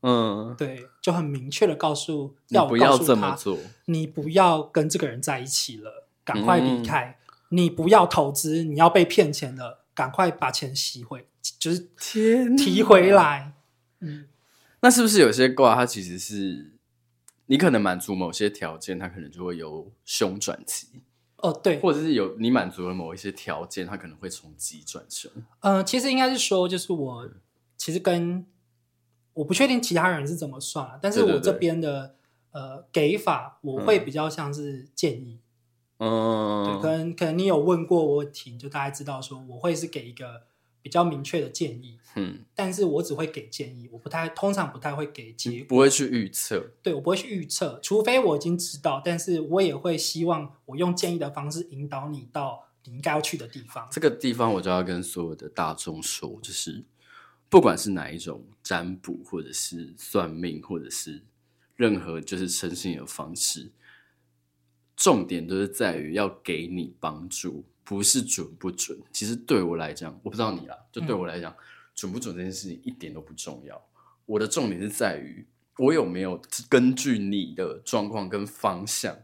[0.00, 11.26] 嗯，对，就很明确的告诉要我告诉他，你不要这么做，你不要跟这个人在一起了，赶快离开，嗯、你不要投资，你要被骗钱了，赶快把钱吸回，
[11.58, 13.54] 就是天提回来。
[14.00, 14.26] 嗯，
[14.80, 16.74] 那是不是有些卦它其实是
[17.46, 20.86] 你可能满足某些条件，它可能就会由凶转吉？
[21.38, 25.30] 哦，对，或者是有你满足了某一些条件，它可能会从吉转凶。
[25.60, 27.30] 呃，其实应该是说，就是我
[27.76, 28.44] 其实跟
[29.32, 32.16] 我不确定其他人是怎么算，但是我这边的
[32.50, 35.38] 呃给法，我会比较像是建议。
[35.98, 40.48] 嗯，对，可能可能你有问过我问题，就大概知道说我会是给一个。
[40.80, 53.86] 比较明确的建议，嗯，但是我只会给建议，我不太通常不太会给结果，不会去预测，对，我不会去预测，除非我已经知道，但是我也会希望我用建议的方式引导你到你应该要去的地方。
[53.90, 56.82] 这个地方我就要跟所有的大众说，就是
[57.50, 61.22] 不管是哪一种占卜，或者是算命，或者是
[61.74, 63.70] 任何就是诚信的方式，
[64.98, 67.64] 重点都是在于要给你帮助。
[67.84, 71.56] 不是准不准，其实对我来讲，我不知道你啦，就对我来讲，嗯、
[71.94, 73.82] 准不准这件事情一点都不重要。
[74.26, 75.46] 我的重点是在于，
[75.78, 79.16] 我有没有根据你的状况跟方向，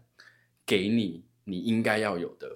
[0.64, 2.48] 给你你应该要有的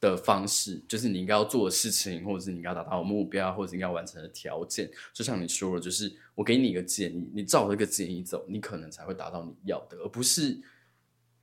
[0.00, 4.90] 的方式，就是你应该要做的事情，或者是你应该达到的目标，或者是应该完成的条件。
[5.12, 10.58] 就像你说的，就是我给你一个建议，你照这个建议走，你可能才会达到你要的，而不是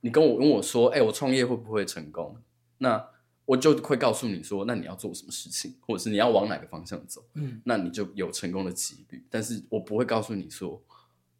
[0.00, 2.36] 你跟我跟我说，哎、欸，我创业会不会成功？
[2.78, 3.08] 那
[3.44, 9.24] 我就会告诉你说，那你要做什么事情，或者是你要往哪个方向走，嗯，那你就有成功的几率。
[9.30, 10.82] 但是我不会告诉你说，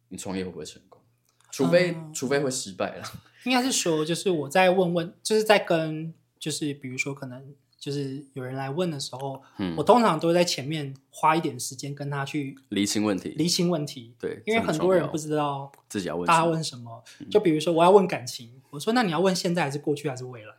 [0.09, 0.99] 你创业会不会成功，
[1.51, 3.03] 除非、嗯、除非会失败了。
[3.45, 14.13] 应该是说，就是我在问问，就是在跟，就是比如说，可能就是有人来问的时候，嗯，我通常都会在前面花一点时间跟他去厘清问题，厘清问题。
[14.19, 17.01] 对，因为很多人不知道自己要问，大家问什么。
[17.31, 20.53] 就比如说，我要问感情，我说，那你要问现在还是过去还是未来？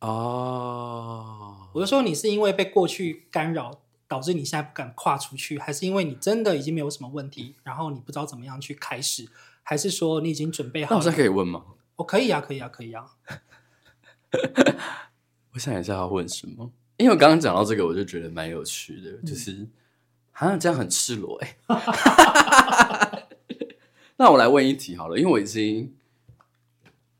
[0.00, 1.76] 哦，oh.
[1.76, 3.78] 我就说你是因为被过去干扰，
[4.08, 9.28] 导致你现在不敢跨出去，还是因为你真的已经没有什么问题，然后你不知道怎么样去开始，
[9.62, 10.90] 还是说你已经准备好？
[10.90, 11.64] 那我现在可以问吗？
[11.94, 13.12] 我可以啊，可以啊，可以啊。
[15.54, 19.66] 我想一下要问什么，因为我刚刚讲到这个，我就觉得蛮有趣的，嗯、就是
[20.30, 23.28] 好像这样很赤裸哎、欸。
[24.16, 25.94] 那我来问一题好了，因为我已经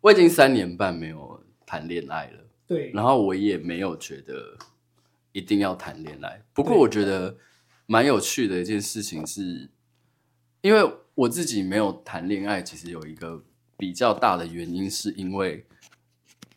[0.00, 2.38] 我已经三年半没有谈恋爱了。
[2.66, 4.56] 对，然后我也没有觉得
[5.32, 6.42] 一定要谈恋爱。
[6.54, 7.36] 不过我觉得
[7.86, 9.68] 蛮有趣的一件事情是，
[10.62, 13.44] 因为我自己没有谈恋爱，其实有一个
[13.76, 15.66] 比较大的原因，是因为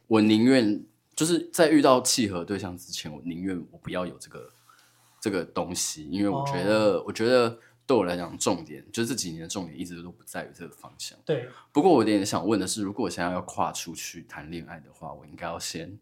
[0.08, 0.86] 我宁愿
[1.16, 4.50] 就是在遇到契合对象之前，我宁愿我不要有这个
[5.22, 7.58] 这个东西，因为我觉得，哦、我觉得
[7.88, 11.18] 对我来讲，重点就是这几年的重点一直都不在于这个方向。
[11.26, 11.48] 对。
[11.72, 15.98] 不过我有点想问的是，如果我现在要跨出去谈恋爱的话，我应该要先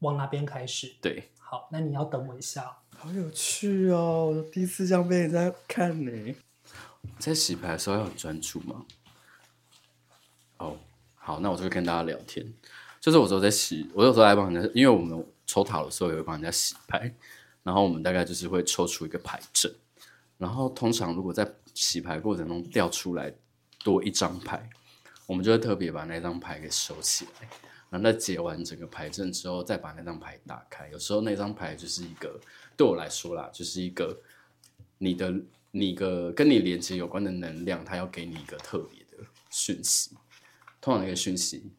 [0.00, 0.94] 往哪边开始？
[1.00, 1.30] 对。
[1.38, 2.76] 好，那你要等我一下。
[2.96, 4.34] 好有趣哦！
[4.36, 6.34] 我第一次这样被人家看呢。
[7.18, 8.84] 在洗牌的时候要很专注吗？
[10.58, 10.76] 哦、oh，
[11.14, 12.52] 好，那我就会跟大家聊天。
[13.00, 17.12] 就是我有时候在洗，我有时候来帮人家，因为我们抽塔的时候也会帮人家洗牌，
[17.62, 19.72] 然后我们大概就是会抽出一个牌阵，
[20.38, 23.32] 然后通常如果在洗牌过程中掉出来
[23.82, 24.68] 多一张牌，
[25.26, 27.48] 我们就会特别把那张牌给收起来，
[27.88, 30.88] 然后在解完整个牌阵之后，再把那张牌打开。
[30.90, 32.38] 有时候那张牌就是一个
[32.76, 34.20] 对我来说啦，就是一个
[34.98, 35.34] 你的。
[35.72, 40.10] 你个跟你连接有关的能量，它要给你一个特别的讯息。
[40.80, 41.70] 通常那个讯息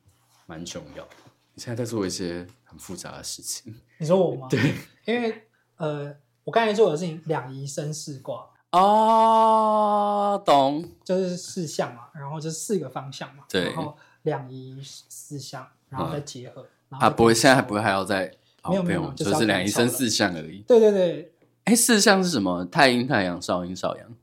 [0.51, 1.11] 蛮重要的。
[1.53, 3.73] 你现在在做一些很复杂的事情。
[3.99, 4.47] 你说我吗？
[4.49, 4.59] 对，
[5.05, 5.47] 因为
[5.77, 8.49] 呃，我刚才做的事情两仪生四卦。
[8.71, 16.67] 哦，懂，就是四象嘛，然后就是四个方向嘛，对，然后两仪四象，然后再结合。
[16.89, 18.29] 嗯、啊，不会，现在还不会还要再？
[18.65, 20.59] 没有没有，就是两仪生四象而已。
[20.67, 21.33] 对对对。
[21.63, 22.65] 哎，四象是什么？
[22.65, 24.13] 太阴、太阳、少阴、少阳。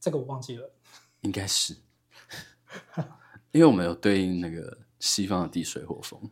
[0.00, 0.70] 这个我忘记了。
[1.22, 1.76] 应该是，
[3.52, 6.30] 因为我们有对应那个西方的地水火风。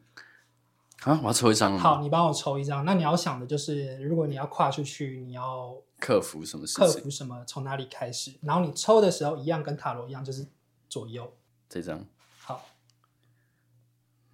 [1.02, 1.78] 啊，我要抽一张。
[1.78, 2.84] 好，你帮我抽一张。
[2.84, 6.86] 那你要想的就是，如果你要跨出去，你要克服什么事情？
[6.86, 7.44] 克服什么？
[7.44, 8.32] 从哪里开始？
[8.40, 10.46] 然后你抽的时候，一样跟塔罗一样，就是
[10.88, 11.36] 左右。
[11.68, 12.06] 这张。
[12.38, 12.64] 好。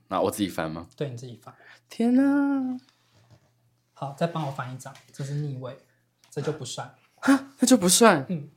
[0.07, 0.89] 那我自己翻吗？
[0.95, 1.53] 对，你自己翻。
[1.89, 2.78] 天哪！
[3.95, 5.76] 好，再帮我翻一张，这是逆位，
[6.30, 6.95] 这就不算。
[7.16, 8.24] 哈，那就不算。
[8.28, 8.49] 嗯，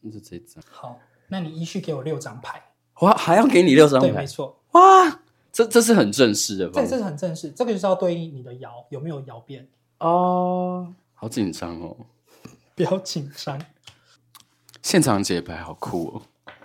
[0.00, 0.62] 那就这张。
[0.68, 2.72] 好，那你依序给我六张牌。
[2.96, 4.08] 我，还要给你六张牌？
[4.08, 4.59] 对，没错。
[4.72, 5.20] 哇，
[5.52, 6.80] 这这是很正式的吧？
[6.80, 9.68] 这这是很正式，这个就是要对应你的爻有没有爻变
[9.98, 10.94] 哦。
[11.14, 11.96] 好紧张哦，
[12.74, 13.60] 不要紧张。
[14.82, 16.22] 现场解牌好酷哦，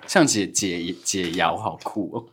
[0.07, 2.25] 像解解解爻好酷哦。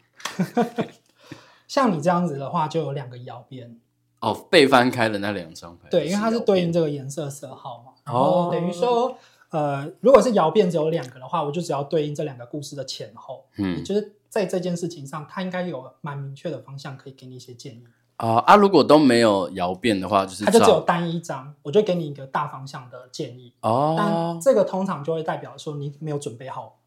[1.66, 3.79] 像你这样子的话，就有两个爻变。
[4.20, 7.93] 哦，被翻开的那两张牌，对，因为它是对应这个颜色色号嘛。
[8.05, 9.16] 然后等于说，
[9.51, 13.45] 呃，如果是爻变只有两个的话，我就只要对应这两个故事的前后。
[13.57, 17.85] 嗯，也就是在这件事情上，他应该有蛮明确的方向，可以给你一些建议。
[18.16, 23.53] 啊啊，如果都没有摇变的话，就是它就只有单一张，我就给你一个大方向的建议。
[23.61, 26.78] 哦，但这个通常就会代表说你没有准备好。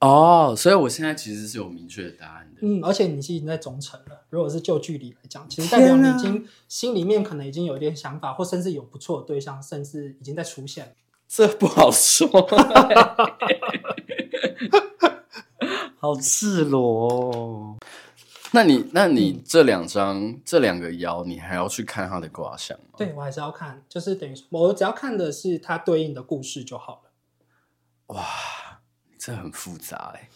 [0.00, 2.60] 哦，所以我现在其实是有明确的答案的。
[2.60, 4.26] 嗯，而且你是已经在中程了。
[4.28, 10.94] 如果是就距离来讲，其实代表你已经心里面可能已经有一点想法，或甚至有不错的对象，甚至已经在出现。
[11.26, 12.28] 这不好说，
[16.06, 17.76] 好赤裸哦。
[18.52, 22.94] 那你，那你这两张、嗯、这两个爻，你还要去看它的卦象吗？
[22.96, 27.10] 对，我还是要看，就是等于我只要看的是它对应的故事就好了。
[28.14, 28.24] 哇。
[29.18, 30.28] 这很复杂哎，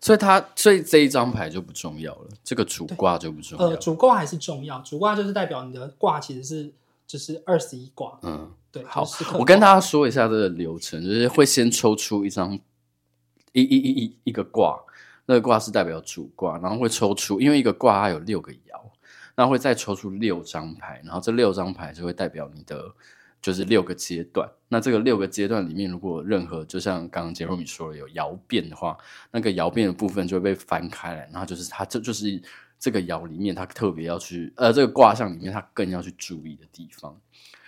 [0.00, 3.66] 所以它所以这一张牌就不重要了，这个主卦就不重要。
[3.66, 6.72] 呃，主卦还是重要，主卦就是代表你的卦其实是
[7.06, 8.18] 就是二十一卦。
[8.22, 8.82] 嗯，对。
[8.84, 12.58] 好，就是、我跟大家说一下这个流程，就是会先抽出一张
[13.52, 14.80] 一一一一一个卦，
[15.28, 18.80] 那个卦是代表主卦，然后会抽出，因为一个卦它有六个爻，
[19.36, 22.92] 那会再抽出六张牌，然后这六张牌就会代表你的。
[23.40, 28.98] 就是六个阶段，那这个六个阶段里面，如果任何就像刚刚杰瑞米说的有爻变的话，
[29.30, 32.42] 那个爻变的部分就会被翻开来，然后就是它这就是
[32.80, 37.16] 这个爻里面它特别要去呃这个卦象里面它更要去注意的地方。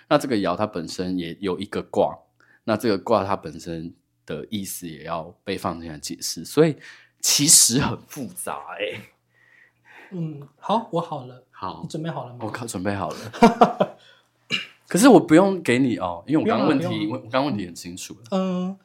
[0.08, 2.18] 那这个爻它本身也有一个卦，
[2.64, 3.94] 那这个卦它本身
[4.26, 6.74] 的意思也要被放进来解释，所以
[7.20, 9.00] 其实很复杂哎、欸。
[10.12, 11.44] 嗯，好，我好了。
[11.50, 12.38] 好，你准备好了吗？
[12.42, 13.96] 我靠，准备好了。
[14.88, 18.16] 可是我不用给你哦，因为我刚刚问题，我刚刚问题很清楚。
[18.32, 18.76] 嗯，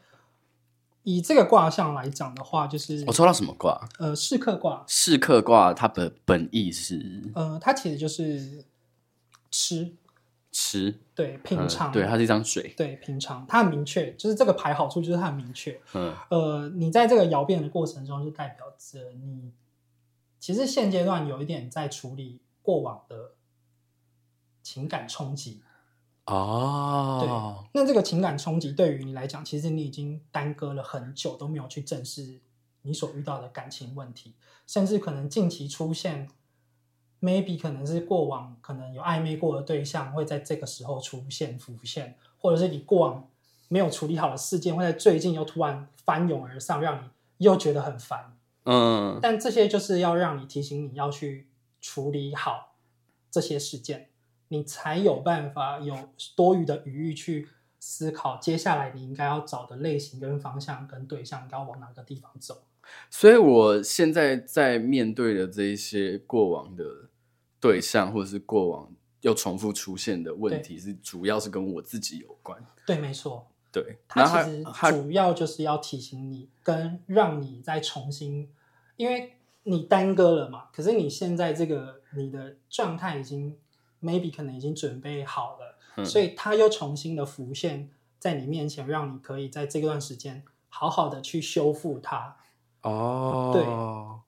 [1.01, 3.89] 以这个卦象来讲的话，就是我抽到什么卦？
[3.97, 4.83] 呃，是客卦。
[4.87, 8.65] 是客卦它的本意是，呃，它其实就是
[9.49, 9.95] 吃
[10.57, 15.77] 吃，对，品尝、嗯，对，它是一张水，对，品尝，它很明确，就是这个牌好处就是它很明确。
[15.93, 19.51] 嗯，呃，你在这个摇变的过程中，就代表着你
[20.39, 23.33] 其实现阶段有一点在处理过往的
[24.63, 25.61] 情感冲击。
[26.23, 32.39] 哦，对，那这个情感冲击对于你来讲，其实你已经耽搁了很久，都没有去正视
[32.83, 34.35] 你所遇到的感情问题，
[34.65, 36.29] 甚至可能近期出现
[37.21, 43.29] ，maybe 可能是过往可能有暧昧过的对象会在这个时候出现浮现，或者是你过往
[43.67, 48.37] 没有处理好的事件会在最近又突然翻涌而上，让你又觉得很烦。
[48.63, 51.47] 嗯，但这些就是要让你提醒你要去
[51.81, 52.75] 处理好
[53.29, 54.09] 这些事件。
[54.49, 57.47] 你才有办法有多余的余裕去
[57.79, 62.63] 思考接下来你应该要找的类型跟方向跟对象应该要往哪个地方走。
[63.09, 67.04] 所以我现在在面对的这一些过往的
[67.65, 68.91] 对象，或者是过往
[69.21, 72.63] 又重复出现的问题，是主要是跟我自己有关。
[72.85, 73.47] 对，没错。
[73.71, 78.49] 对，它其实主要就是要提醒你，跟让你再重新，
[78.95, 80.67] 因为你耽搁了嘛。
[80.71, 83.57] 可是你现在这个你的状态已经
[84.01, 92.37] maybe 可能已经准备好了，嗯，所以它又重新的浮现在你面前，让你可以在这段时间好好的去修复它。
[92.83, 93.65] 哦，对，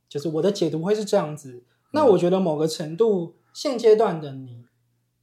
[0.09, 1.63] 就是我的解读会是这样子。
[1.91, 4.65] 那我觉得某个程度，现阶段的你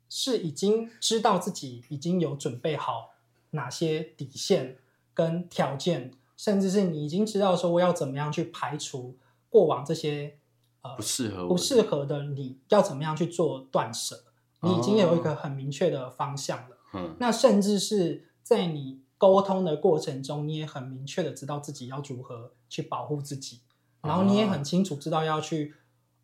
[0.09, 3.11] 是已经知道自己已经有准备好。
[3.57, 4.79] 哪些底线
[5.15, 9.17] 跟条件，甚至是你已经知道说我要怎么样去排除
[9.49, 10.39] 过往这些
[10.83, 14.25] 呃不适合不适合的，你要怎么样去做断舍？
[14.63, 16.77] 你已经有一个很明确的方向了。
[16.95, 23.61] 嗯，那甚至是在你沟通的过程中，你也很明确的知道自己要如何去保护自己，
[24.03, 25.75] 然后你也很清楚知道要去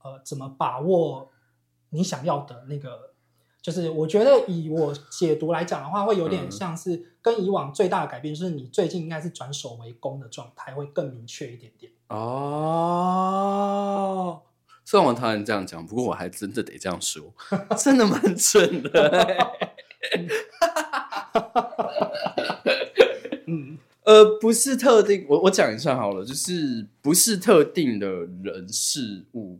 [0.02, 1.30] 呃怎么把握
[1.90, 3.10] 你想要的那个。
[3.62, 11.92] 就是我觉得以我解读来讲的话，会有点像是跟以往最大的改变，就是你最近应该是转守为攻的状态，会更明确一点点。
[12.08, 12.30] 哦，
[14.82, 17.34] 虽然我讨厌这样讲，不过我还真的得这样说，
[17.76, 19.36] 真的蛮准的。
[23.46, 28.08] 嗯， 呃，不是特定，我我讲一下好了，就是不是特定的
[28.42, 29.58] 人事物。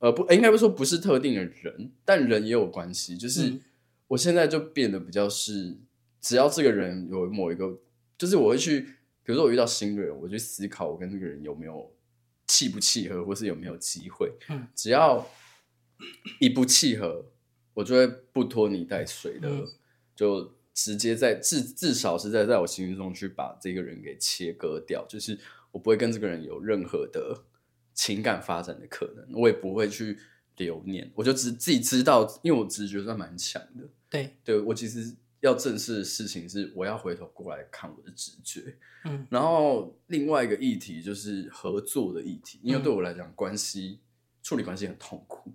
[0.00, 3.16] 呃，不，应该不说不是特定的人，但人也有关系。
[3.16, 3.52] 就是
[4.06, 5.76] 我现在就变得比较是，
[6.20, 7.80] 只要这个人有某一个，
[8.16, 11.92] 就是我会去，比如说我遇到新的人，我去思考我跟这个人有没有
[12.46, 14.32] 契不契合，或是有没有机会。
[14.48, 15.28] 嗯，只要
[16.38, 17.24] 一不契合，
[17.74, 19.66] 我就会不拖泥带水的，
[20.14, 25.36] 就直接在至至少是在在我心中去把这个人给切割掉，就是
[25.72, 27.42] 我不会跟这个人有任何的。
[27.98, 30.16] 情感发展的可能，我也不会去
[30.56, 33.82] 留念，我就只自己知道，因为我直觉算蛮强的。
[34.08, 38.76] 对，对我其实要正视的事情是，我要回头过来看我的直觉。
[39.04, 43.98] 嗯，然后另外一个议题就是合作的议题，因为对我来讲，关系
[44.44, 45.52] 处理关系很痛苦。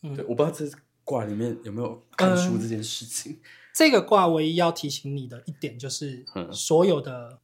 [0.00, 3.32] 嗯，对，我不知道这卦里面有没有看出这件事情。
[3.32, 3.40] 嗯，
[3.76, 7.40] 这个卦唯一要提醒你的一点就是，所有的，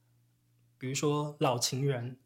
[0.79, 2.17] 比如说老情人、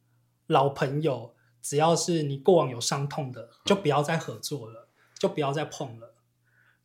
[0.47, 1.35] 老朋友。
[1.65, 4.87] 只要是你过往有伤痛的，就不要再合作了，
[5.17, 6.13] 就不要再碰了。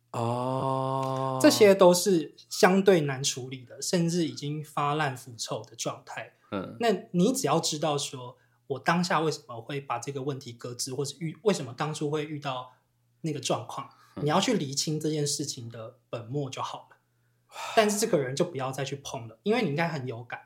[0.09, 6.33] 哦，这些都是相对难处理的，甚至已经发烂腐臭的状态。
[6.49, 12.73] 嗯，那你只要知道说，我当下为什么会把这个问题搁置，或是遇为什么当初会遇到
[13.21, 16.97] 那个状况，你要去厘清这件事情的本末就好了。
[17.75, 20.41] 但是这个人就不要再去碰了，因为你应该很有感。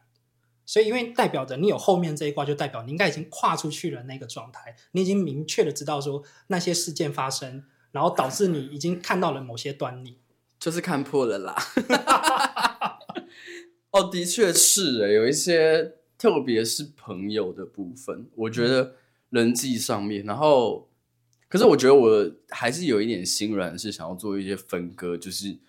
[0.65, 10.17] 所以，因为代表着你有后面这一卦，就代表你应该已经跨出去了那个状态，你已经明确的知道说那些事件发生，然后导致你已经看到了某些端倪，
[10.59, 11.55] 就是看破了啦。
[13.91, 18.95] 哦，的确是诶，有一些特别是朋友的部分，我觉得
[19.29, 20.89] 人际上面，然后，
[21.47, 25.59] 可是我觉得我还是有一点心软，是想要做一些分割，就是。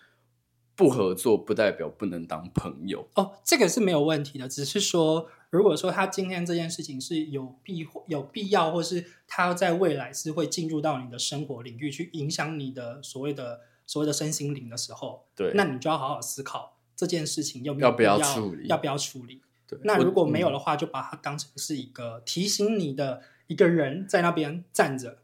[0.77, 4.47] 不合作不代表不能当朋友哦，这个是没有问题的。
[4.47, 19.41] 只是说，如果说他今天这件事情是有必有必要，或是他在未来是会进入到你的生活领域去影响你的所谓的所谓的身心灵的时候，对，那你就要好好思考这件事情有没有必要，要不要处理，要不要处理？
[19.67, 25.17] 对，那如果没有的话，就把它当成是一个提醒你的一个人在那边站着，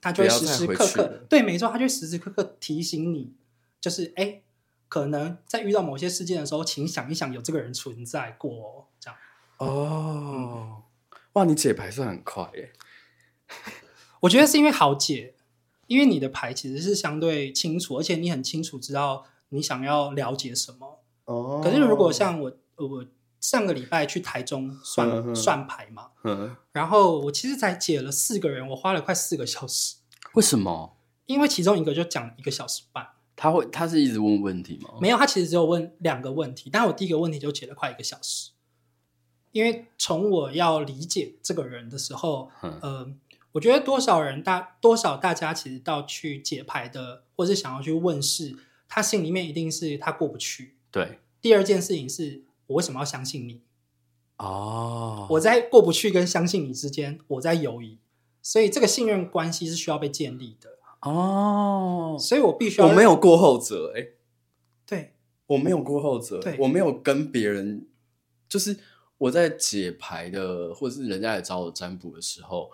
[0.00, 3.32] 他就会时时刻刻对，没错，他就会时时刻刻提醒你，
[3.80, 4.42] 就是哎。
[4.88, 9.18] 可能在遇到某些事件的时候，请想一想，有这个人存在过，哦，这样。
[9.58, 10.82] 哦，
[11.32, 12.72] 哇，你解牌算很快耶。
[14.20, 15.34] 我觉得是因为好解，
[15.86, 21.00] 因为你的牌其实是相对清楚，而且你很清楚知道你想要了解什么。
[21.24, 21.60] 哦。
[21.62, 23.06] 可是如果像我，我
[23.40, 29.96] 上个礼拜去台中算算牌嘛，嗯，然后我其实才解了四个人，我花了快四个小时。
[30.34, 30.96] 为什么？
[31.26, 33.08] 因为其中一个就讲一个小时半。
[33.36, 34.90] 他会，他是一直问问题吗？
[35.00, 38.50] 没有，他其实只有问两个问题，但我第一个问题就解了快一个小时。
[39.52, 43.14] 因为从我要理解这个人的时候，嗯、呃，
[43.52, 48.56] 我觉得多少人大多少大家其实到去解牌的，或是想要去问事，
[48.88, 50.74] 他心里面一定是他过不去。
[50.90, 51.20] 对。
[51.40, 53.60] 第二件事情是我为什么要相信你？
[54.38, 57.98] 哦，我在过不去跟相信你之间，我在犹疑，
[58.42, 60.73] 所以这个信任关系是需要被建立的。
[61.04, 64.14] 哦，所以我必须要我没有过后者哎、欸，
[64.86, 65.14] 对，
[65.46, 66.56] 我没有过后者，对。
[66.58, 67.86] 我没有跟别人，
[68.48, 68.76] 就是
[69.18, 72.70] 我在解牌的，或者是人家来找我占卜的时候，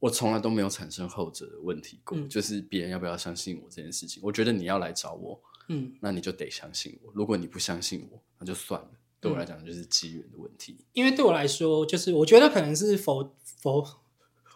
[0.00, 8.88] 我从来都没有产生后者的问题过，嗯、就是别人要不要相信我这件事情，我觉得你要来找我，嗯，那你就得相信我，如果你不相信我，那就算了。
[9.20, 10.84] 对我来讲，就是机缘的问题。
[10.92, 13.84] 因为对我来说，就是我觉得可能是佛佛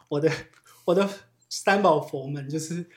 [0.06, 0.30] 我的
[0.84, 1.10] 我的
[1.55, 2.88] 三宝佛门，就是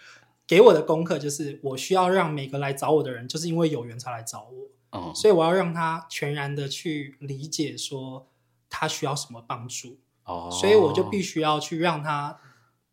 [0.48, 4.70] 给我的功课，就是我需要让每个来找我的人，就是因为有缘才来找我。
[4.98, 8.28] 哦，所以我要让他全然的去理解，说
[8.70, 9.98] 他需要什么帮助。
[10.24, 12.40] 哦，所以我就必须要去让他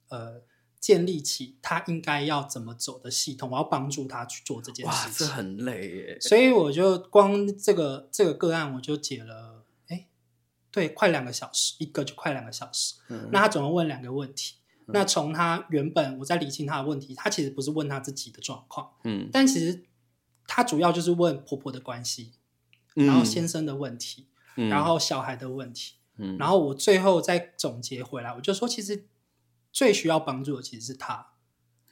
[0.09, 0.43] 呃。
[0.83, 5.11] 建立起他应该要怎么走的系统，我要帮助他去做这件事情。
[5.11, 6.19] 哇，这很累耶！
[6.21, 10.09] 所以我就光这个这个个案，我就解了，哎，
[10.73, 12.97] 对，快两个小时，一个就快两个小时。
[13.11, 14.57] 嗯，那他总共问两个问题。
[14.87, 19.85] 嗯，那从他原本我在理清他的问题，他其实不是问他自己的状况，嗯，但其实
[20.47, 22.33] 他主要就是问婆婆的关系，
[22.95, 29.07] 然后先生的问题，嗯，然后小孩的问题，嗯，然后我最后再总结回来，我就说其实。
[29.75, 31.29] 最需要帮助的其实是他，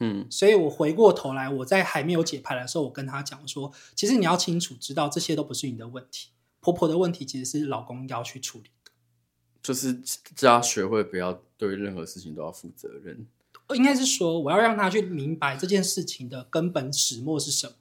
[0.00, 6.28] 嗯，所以我回过头来，我在还没有解牌的时候，我跟他讲说，其实你要清楚知道，这些都不是你的问题，
[6.60, 8.79] 婆婆的问题其实是老公要去处理的，
[9.62, 13.26] 就是只要学会不要对任何事情都要负责任，
[13.74, 17.72] 应该是说我要让他去明白这件事情的根本始末是什么。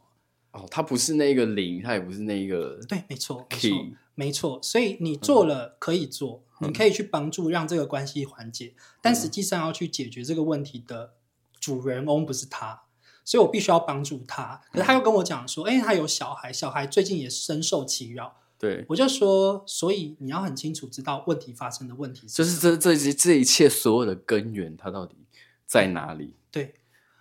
[0.52, 6.44] 哦，他不是那个零，他也不是那个，对，没错，没错，没错，所以你做了可以做。
[6.44, 11.14] 嗯你可以去帮助让这个关系缓解，但实际上要去解决这个问题的
[11.58, 12.82] 主人翁不是他，
[13.24, 14.60] 所以我必须要帮助他。
[14.74, 18.36] 可是他又跟我讲说，哎，他有小孩，小孩最近也深受其扰。
[18.60, 25.16] 对，我就说，所以你要很清楚知道问题发生的问题，就是这这这一切所有的根源，它到底
[25.66, 26.36] 在哪里？
[26.52, 26.76] 对，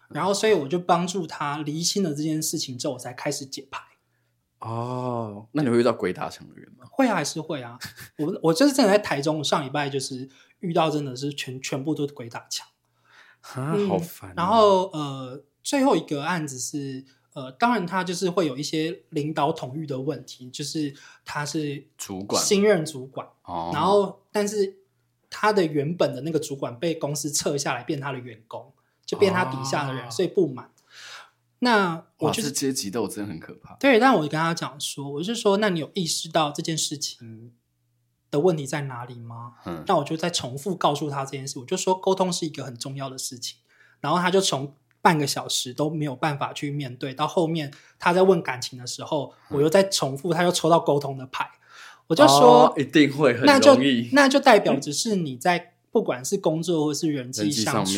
[0.08, 3.80] 然后所以我就帮助他厘清了这件事情之后，我才开始解牌。
[4.58, 6.84] 哦，那你会遇到鬼打墙的人吗？
[6.90, 7.78] 会啊，还是会啊。
[8.16, 10.28] 我我就是真的在台中，上礼拜就是
[10.58, 12.66] 遇到真的是全全部都是鬼打墙，
[13.42, 14.34] 啊，嗯、好烦、啊。
[14.36, 17.04] 然后呃，最后一个案子是
[17.38, 20.92] 呃，当然他就是会有一些领导统御的问题，就是
[21.24, 24.76] 他是主管，新任主管，哦，然后但是
[25.30, 28.72] 他的原本的那个主管被公司撤下来，变他的员工，
[29.06, 30.72] 就变他底下的人，哦、所以不满。
[31.60, 33.74] 那我就是阶级斗争很可怕。
[33.76, 37.52] 对，但我就跟他讲说，我是说，那你有意识到这件事情
[38.32, 39.54] 的问题在哪里吗？
[39.64, 41.60] 嗯，那我就再重复告诉他这件事。
[41.60, 43.58] 我就说，沟通是一个很重要的事情。
[44.00, 51.50] 然后他就从半个小时都没有办法去面对，到后面他在问感情的时候，我又在重复，他又抽到沟通的牌。
[52.06, 53.76] 我就说，哦，一定会很容易，那就
[54.12, 55.74] 那就代表只是你在。
[55.90, 57.92] 不管是工作或是人际相处，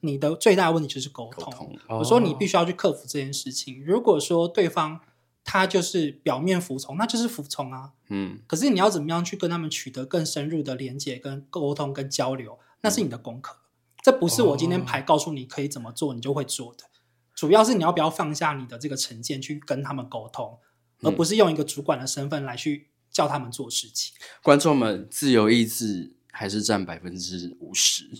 [0.00, 1.44] 你的最大的问题就是沟通。
[1.44, 3.82] 沟通哦、我说你必须要去克服这件事情。
[3.86, 5.00] 如果说对方
[5.44, 7.92] 他就是表面服从，那就是服从啊。
[8.08, 8.40] 嗯。
[8.48, 13.54] 可是你要怎么样去跟他们取得更深入的连接、跟沟通、跟交流，那是你的功课。
[13.54, 13.62] 嗯、
[14.06, 16.84] 这不是我今天牌告诉你可以怎么做，你就会做的。
[16.84, 16.88] 哦、
[17.34, 20.60] 主要是你要不要放下你的这个成见去跟他们沟通，
[21.02, 24.14] 而不是用一个主管的身份来去叫他们做事情。
[24.20, 26.12] 嗯、观众们，自由意志。
[26.38, 28.10] 还是占百分之五十，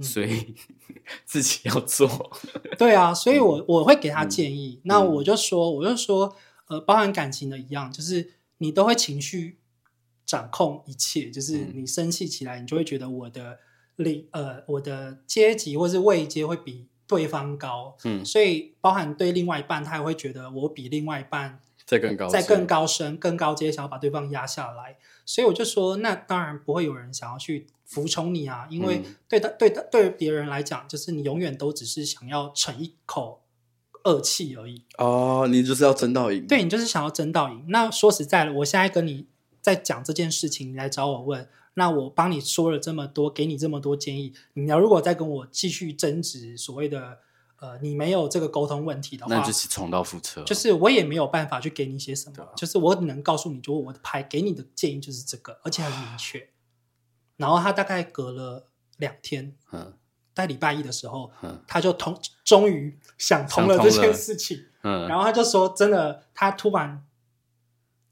[0.00, 0.56] 所以
[1.24, 2.36] 自己要做。
[2.76, 4.80] 对啊，所以我我会给他建议。
[4.80, 6.34] 嗯、那我就说，我就说，
[6.66, 9.60] 呃，包含感情的一样，就是你都会情绪
[10.26, 11.30] 掌控一切。
[11.30, 13.60] 就是你生气起来，你就会觉得我的
[13.96, 17.96] 力，呃，我的阶级或是位阶会比对方高。
[18.04, 21.60] 嗯，所以包含对另外一半，他也会觉得我比另外一半。
[21.84, 33.42] 再更高，再更高深、更高阶，想要把对方压下来，所以我就说，那当然不会有人想要去服从你啊，因为对他、对他、对别人来讲，就是你永远都只是想要逞一口
[34.04, 34.84] 恶气而已。
[34.96, 37.64] 哦，你就是要争到赢，对，你就是想要争到赢。
[37.68, 39.26] 那说实在的，我现在跟你
[39.60, 47.18] 在讲这件事情，你来找我问，那我帮你说了这么多，给你这么多建议，你要如果再跟我继续争执所谓的。
[47.62, 50.42] 呃，你没有这个沟通问题的话，那就是重蹈覆辙。
[50.42, 56.48] 就是我也没有办法去给你些什么，啊、就是我能告诉你，就我的牌给你的建议就是这个，而且很明 确。
[57.36, 58.66] 然后他大概隔了
[58.96, 59.92] 两天，嗯，
[60.34, 67.04] 在礼拜一的时候，嗯，他就通终于想通了这件事情，嗯，然后他就说，真的，他突然。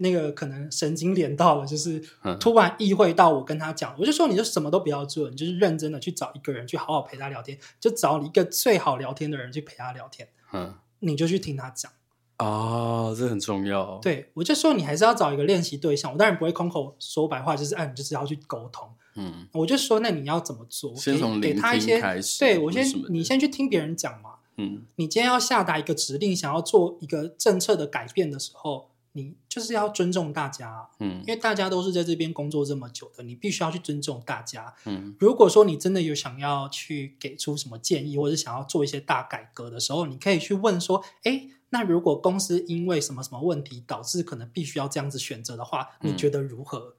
[0.00, 2.02] 那个可能神经连到了，就是
[2.38, 11.90] 突然意会到我跟他讲，嗯、我就说你就什么都不要做，你就是认真的去找一个人去好好陪他聊天，就找你一个最好聊天的人去陪他聊天，嗯，你就去听他讲。
[12.38, 13.98] 哦，这很重要。
[14.02, 18.88] 对，我就说你还是要找一个练习对象，我当然不会空口说白话，就是哎，你就是要去沟通。
[19.16, 20.94] 嗯，我就说那你要怎么做？
[20.96, 22.00] 先从给他一些，
[22.38, 24.36] 对我先，你先去听别人讲嘛。
[24.56, 35.16] 嗯，你今天要下达一个指令，想要做一个政策的改变的时候，你就是要尊重大家，嗯，因为大家都是在这边工作这么久的，你必须要去尊重大家，嗯。
[35.18, 46.96] 如果说你真的有想要去给出什么建议，或者想要做一些大改革的时候，你可以去问说，哎，那如果公司因为什么什么问题导致可能必须要这样子选择的话，你觉得如何？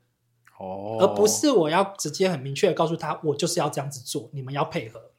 [0.59, 5.11] 哦，而不是我要直接很明确的告诉他，我就是要这样子做，你们要配合。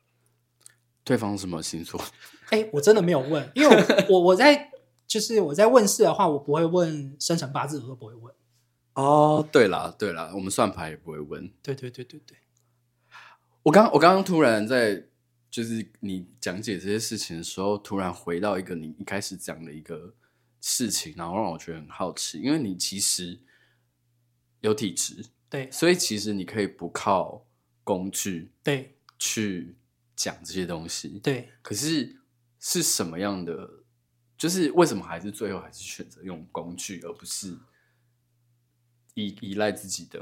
[1.05, 2.01] 对方什么星座？
[2.51, 3.77] 哎，我真的没有问，因为
[4.09, 4.71] 我我，我在
[5.13, 8.35] 就是我在问事的话，我不会问生辰八字，我都不会问。
[8.95, 11.53] 哦，对了对了，我们算牌也不会问。
[11.63, 12.39] 对对对对对。
[13.63, 15.05] 我刚我刚刚突然在
[15.51, 20.15] 就是你讲解这些事情的时候，突然回到一个你一开始讲的一个
[20.63, 23.39] 事情，然后让我觉得很好奇，因为你其实。
[24.63, 27.45] 有体质，对，所以其实你可以不靠
[27.83, 29.77] 工具，对，去
[30.15, 31.51] 讲这些东西，对。
[31.63, 32.21] 可是
[32.61, 33.82] 是什么样的？
[34.43, 37.57] 就是为什么还是最后还是选择用工具，而不是
[39.15, 40.21] 依依赖自己的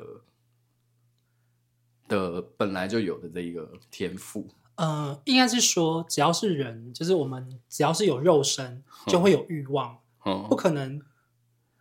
[2.07, 4.47] 的本来就有的这一个天赋？
[4.75, 11.01] 呃，应该是说，只要是人，就是我们只要是有肉身，就会有欲望，嗯，不可能，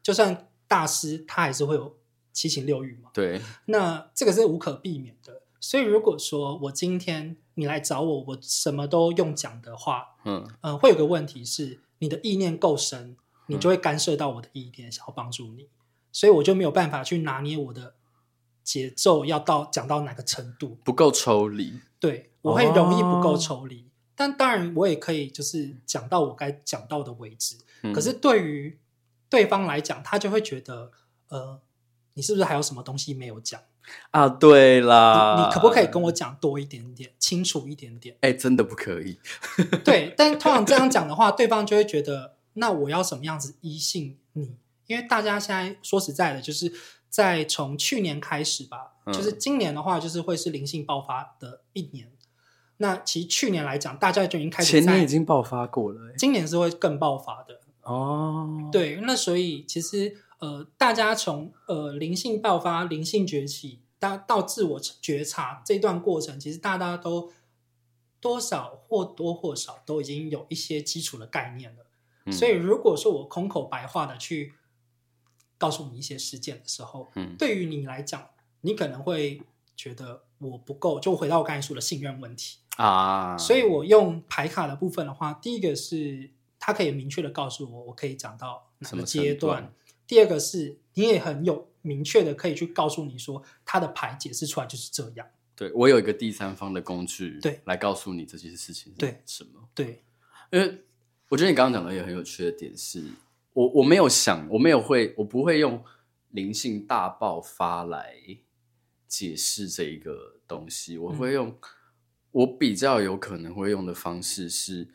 [0.01, 1.99] 就算大师，他还是会有。
[2.31, 5.41] 七情六欲嘛，对，那这个是无可避免的。
[5.59, 13.15] 所以如果说我今天你来找我，我什么都用讲的话，嗯嗯、呃，会有个问题是，你的意念够深，
[13.47, 15.69] 你就会干涉到我的意念，想要帮助你，
[16.11, 17.95] 所以我就没有办法去拿捏我的
[18.63, 21.79] 节奏，要到讲到哪个程度，不够抽离。
[21.99, 27.57] 对，我会容易不够抽离，哦、但当然我也可以就是讲到我该讲到的为止。
[27.83, 28.79] 嗯、可是对于
[29.29, 30.91] 对方来讲，他就会觉得
[31.29, 31.61] 呃。
[32.19, 33.61] 你是不是还有什么东西没有讲
[34.11, 34.27] 啊？
[34.27, 38.13] 对啦你，你可不可以跟我讲多一点点，清楚一点点？
[38.15, 39.17] 哎、欸，真的不可以。
[39.85, 44.57] 对，但通常这样讲的话，对方就会觉得，那我要什么样子依信你？
[44.87, 46.69] 因为大家现在说实在的，就是
[47.07, 52.11] 在从去年开始吧，嗯、就是今年的话，就是会是灵性爆发的一年。
[52.75, 58.69] 那其实去年来讲，大家就已经开始，前年已经爆发过了，今年是会更爆发的哦。
[58.73, 60.17] 对，那所以其实。
[60.39, 67.31] 呃，大家从呃灵性爆发、灵性崛起到到自我觉察这段过程，其实大家都
[68.21, 71.85] 多少或多或少都已经有一些基础的概念了。
[72.25, 74.53] 嗯、所以，如果说我空口白话的去
[75.57, 78.29] 告诉你一些事件的时候，嗯，对于你来讲，
[78.61, 79.41] 你可能会
[79.75, 80.99] 觉得我不够。
[81.01, 89.73] 就回到我刚才说的信任问题啊，所以我用牌卡的部分的话，第一个是它可以明确的告诉我，我可以讲到哪个阶段。
[90.09, 95.27] 第二个是，你也很有明确的可以去告诉你说，他的牌解释出来就是这样。
[95.55, 99.69] 对，我有一个第三方的工具，对，来告诉你这些事情对什么。
[99.75, 100.03] 对，
[100.51, 100.83] 因为
[101.27, 103.03] 我觉得你刚刚讲的也很有趣的点是，
[103.53, 105.85] 我我没有想，我没有会，我不会用
[106.29, 108.15] 灵性大爆发来
[109.07, 110.97] 解释这一个东西。
[110.97, 111.55] 我会用，嗯、
[112.31, 114.87] 我比较有可能会用的方式是，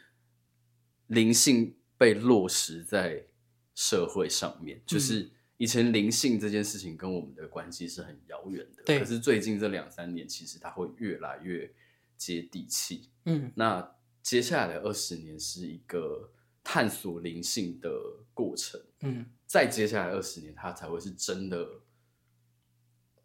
[1.07, 3.27] 灵性被落实在。
[3.75, 8.99] 社会上面，就是以前灵性这件事情跟我们的关系是很遥远的，对。
[8.99, 11.69] 可是最近这两三年，其实它会越来越
[12.17, 13.09] 接地气。
[13.25, 16.31] 嗯，那接下来的二十年是一个
[16.63, 17.91] 探索灵性的
[18.33, 18.81] 过程。
[19.01, 21.69] 嗯，再接下来二十年，它才会是真的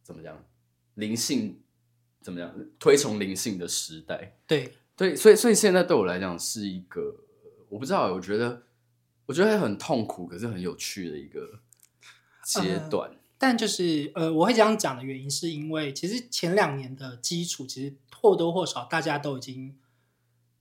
[0.01, 0.43] 怎么讲？
[0.95, 1.61] 灵性
[2.21, 2.53] 怎么样？
[2.79, 4.35] 推崇灵性的时代。
[4.47, 7.15] 对对，所以所以现在对我来讲是一个，
[7.69, 8.63] 我不知道，我觉得。
[9.29, 11.59] 我觉得很痛苦，可是很有趣的一个
[12.43, 13.11] 阶段。
[13.11, 19.77] 呃、但就是呃，我会这样讲的原因，是因为其实前两年的基础，其实或多或少大家都已经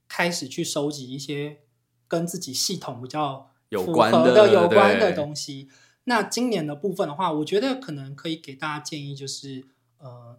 [0.07, 1.61] 开始去收集一些
[2.07, 5.67] 跟自己系统比较有关的，有关的东西。
[6.03, 9.65] 那今年的部分的话，我觉得可能可以给大家建议，就是
[9.97, 10.37] 呃，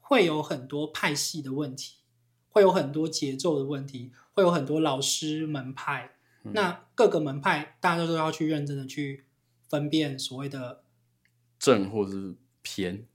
[0.00, 1.96] 会有很多派系的问题，
[2.48, 6.12] 会有很多节奏的问题，会有很多老师门派。
[6.52, 9.24] 那各个门派，大家都要去认真的去
[9.68, 10.82] 分辨所谓的
[11.58, 13.06] 正或是偏。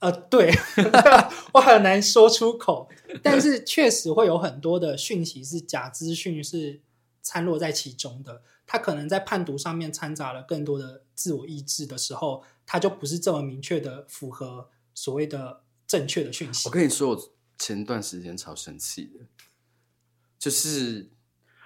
[0.00, 0.52] 呃，对，
[1.54, 2.90] 我很难说出口，
[3.22, 6.80] 但是确实会有很多的讯息是假资讯，是
[7.22, 8.42] 掺落在其中的。
[8.66, 16.68] 他可能在判读上面掺杂了更多的自我意志的时候，他就不是这么明确的符合所谓的正确的讯息。
[16.68, 19.26] 我跟你说，我前段时间超生气的，
[20.38, 21.13] 就是。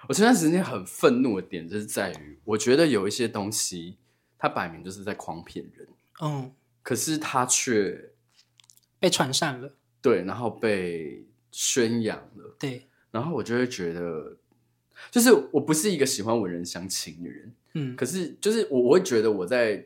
[0.09, 3.95] 我前段时间很愤怒的点，就是在于，我觉得有一些东西，
[4.39, 5.87] 它摆明就是在诓骗人，
[6.19, 6.51] 嗯，
[6.81, 8.09] 可是它却
[8.99, 14.35] 被传散了，对，然后被宣扬了，对，然后我就会觉得，
[15.11, 19.85] 就是我不是一个喜欢文人相轻的人，嗯，可是就是我我会觉得我在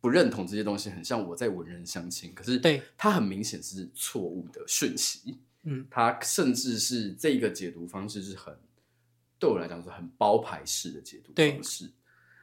[0.00, 8.56] 不认同这些东西，很像我在文人相亲，可是对它很明显是错误的讯息，嗯，它甚至是这一个解读方式是很
[9.44, 11.90] 对我来讲是很包牌式的解读方式，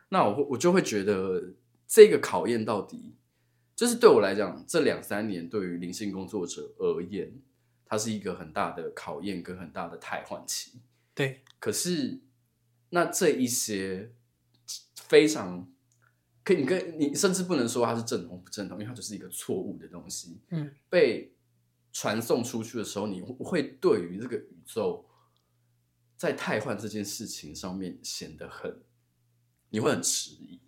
[0.09, 1.53] 那我我就会觉得
[1.87, 3.15] 这个考验到底，
[3.75, 7.33] 就是对我来讲这两三年对于灵性工作者而言。
[7.93, 10.79] 它是一个很大的考验跟很大的汰换期，
[11.13, 11.41] 对。
[11.59, 12.21] 可是，
[12.91, 14.13] 那这一些
[14.95, 15.69] 非常
[16.41, 20.39] 可以，你跟你甚至不能说它是正统不正统，因为它就是一个错误的东西。
[20.51, 21.33] 嗯，被
[21.91, 25.05] 传送出去的时候，你会对于这个宇宙
[26.21, 28.83] 在汰换这件事情上面显得很，
[29.71, 30.59] 你会很迟疑。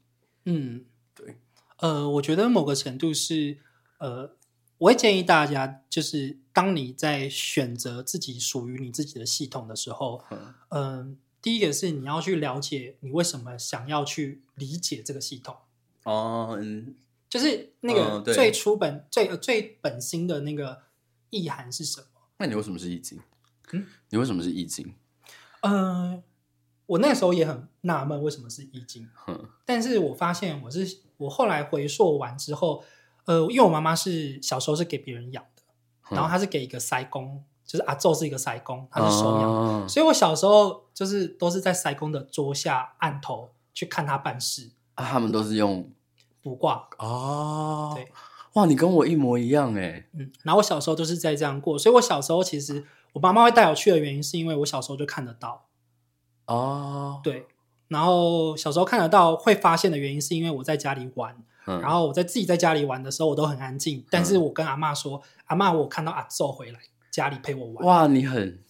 [0.45, 1.37] 嗯，对。
[1.77, 3.59] 呃，我觉得某个程度是
[3.99, 4.35] 呃。
[4.79, 15.55] 我会建议大家，就是当你在选择自己属于你自己的系统的时候，嗯、呃，第一个是你要去了解你为什么想要去理解这个系统
[16.03, 16.95] 哦，嗯，
[17.29, 20.81] 就是那个最初本、嗯、最最本心的那个
[21.29, 22.07] 意涵是什么？
[22.39, 23.17] 那你为什么是易经？
[23.71, 24.93] 嗯，你为什么是易经？
[25.63, 26.23] 呃，
[26.85, 32.83] 我那时候也很纳闷为什么是易经，嗯，但是我发现我是我后来回溯完之后。
[33.25, 35.63] 呃，因为我妈妈是小时候是给别人养的，
[36.13, 44.71] 然后她是给一个塞公，就是阿宙是一个塞公，她是收养，哦，所以我小时候就是都是在塞公的桌下案头去看他办事。
[44.95, 45.89] 啊，他们都是用
[46.41, 48.11] 卜卦哦，对，
[48.55, 52.83] 哇，你跟我一模一样哎，嗯，然后我小时候都是在这样过，所以我小时候其实
[53.13, 55.65] 我妈妈会带我去的原因，是因为我小时候就看得到
[56.45, 57.47] 哦，对，
[57.87, 61.41] 然后小时候看得到会发现的原因，是因为我在家里玩。
[61.65, 63.99] 嗯、然后我在自己在家里玩的时候，我都很安静。
[63.99, 68.61] 嗯、但是我跟阿妈说：“阿妈，我看到阿祖回来家里陪我玩。”哇，你很……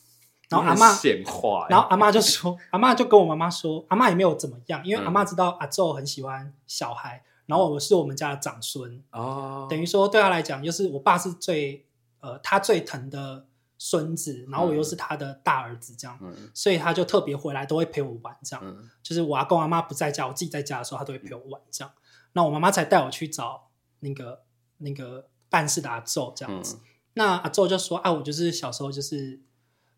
[0.47, 11.87] 然后阿妈显化，然后阿妈就说：“阿妈就跟我妈妈说，阿妈也没有怎么样，因为阿妈知道阿祖很喜欢小孩，嗯、然后我是我们家的长孙哦，等于说对他来讲，就是我爸是最
[12.19, 13.47] 呃他最疼的
[13.86, 21.93] 孙子，然后我又是他的大儿子，这样，嗯、所以他就特别回来都会陪我玩，这样，嗯、就是我阿公阿妈不在家，我自己在家的时候，他都会陪我玩，这样。”
[22.31, 24.43] 那我妈妈才带我去找那个
[24.77, 26.77] 那个办事的阿昼这样子。
[26.77, 26.81] 嗯、
[27.15, 29.41] 那阿昼就说：“啊，我就是小时候就是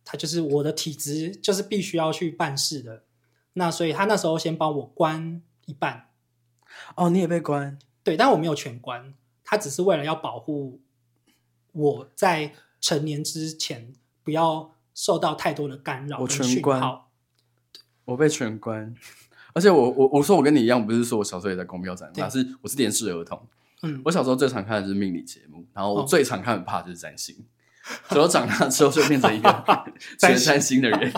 [0.04, 3.04] 他就是我的体质就是必须要去办事的。
[3.54, 6.10] 那所以他那时候先帮我关一半。
[6.96, 7.78] 哦，你也被关？
[8.04, 9.14] 对，但我没有全关。
[9.44, 10.82] 他只是为了要保护
[11.72, 12.52] 我在
[12.86, 13.92] 成年之前
[14.24, 16.20] 不要受到太多的干扰。
[16.20, 16.80] 我全关，
[18.06, 18.94] 我被全关。”
[19.54, 23.42] 而且我我我说我跟你一样，不是说我小时候也在公庙长大，是我是电视儿童。
[23.82, 29.66] 嗯，我小时候最常看的是命理节目，然后我最常看的怕就是占星，哦、所以我长大之后就变成一个
[30.20, 31.12] 全占星的人。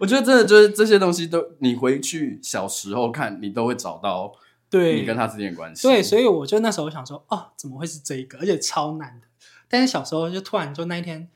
[0.00, 4.34] 我觉得真的就是这些东西都，你回去小时候看，你都会找到
[4.68, 5.88] 对你跟他之间的关系。
[5.88, 8.36] 对，所以我就那时候想说，哦，怎么会是这一个？
[8.38, 9.27] 而且超难的。
[9.68, 11.30] 但是小时候就突然就那一天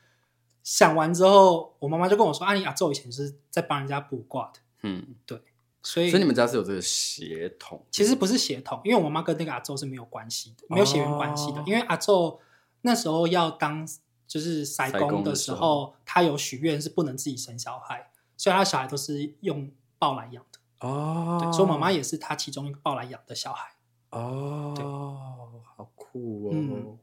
[0.62, 5.40] 想完之后，我妈妈就跟我说：“啊，你阿昼以前就是在帮人家卜卦的。”嗯，对。
[5.84, 7.84] 所以，所以你们家是有这个血统？
[7.90, 11.58] 其实不是血统，因为我妈妈跟那个阿昼是没有关系的，没有血缘关系的。
[11.58, 12.38] 哦、因为阿昼
[12.82, 13.84] 那时候要当
[14.28, 20.86] 就是塞公的时候，他有许愿是不能自己生小孩，所以他小孩都是用抱来养的。
[20.86, 23.72] 哦，对，所以我妈妈也是他其中一个抱来养的小孩。
[24.10, 26.98] 哦，对好酷哦。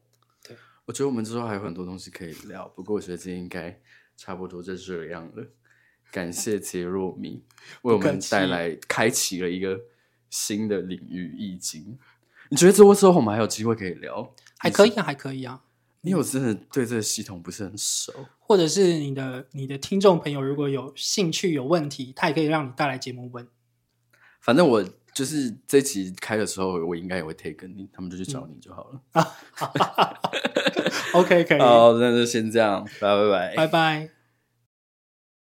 [0.90, 3.80] 我觉得我们之后还有很多东西可以聊，不过我觉得今天应该
[4.18, 5.46] 差不多就这样了。
[6.12, 7.44] 感谢杰若米
[7.84, 9.80] 为我们带来、开启了一个
[10.32, 12.00] 新的领域——易经。
[12.50, 14.34] 你觉得之后之后我们还有机会可以聊？
[14.58, 15.62] 还可以啊，还可以啊。
[16.02, 23.48] 你有真的对这个系统不是很熟，或者是你的你的听众朋友如果有兴趣、有问题，他也可以让你带来节目问。
[24.42, 24.84] 反正我
[25.20, 29.02] 就是这期开的时候，我应该也会 take 你，他们就去找你就好了。
[29.12, 29.26] 嗯、
[31.12, 31.60] OK，可以。
[31.60, 34.19] 好，那就先这样，拜拜拜拜拜。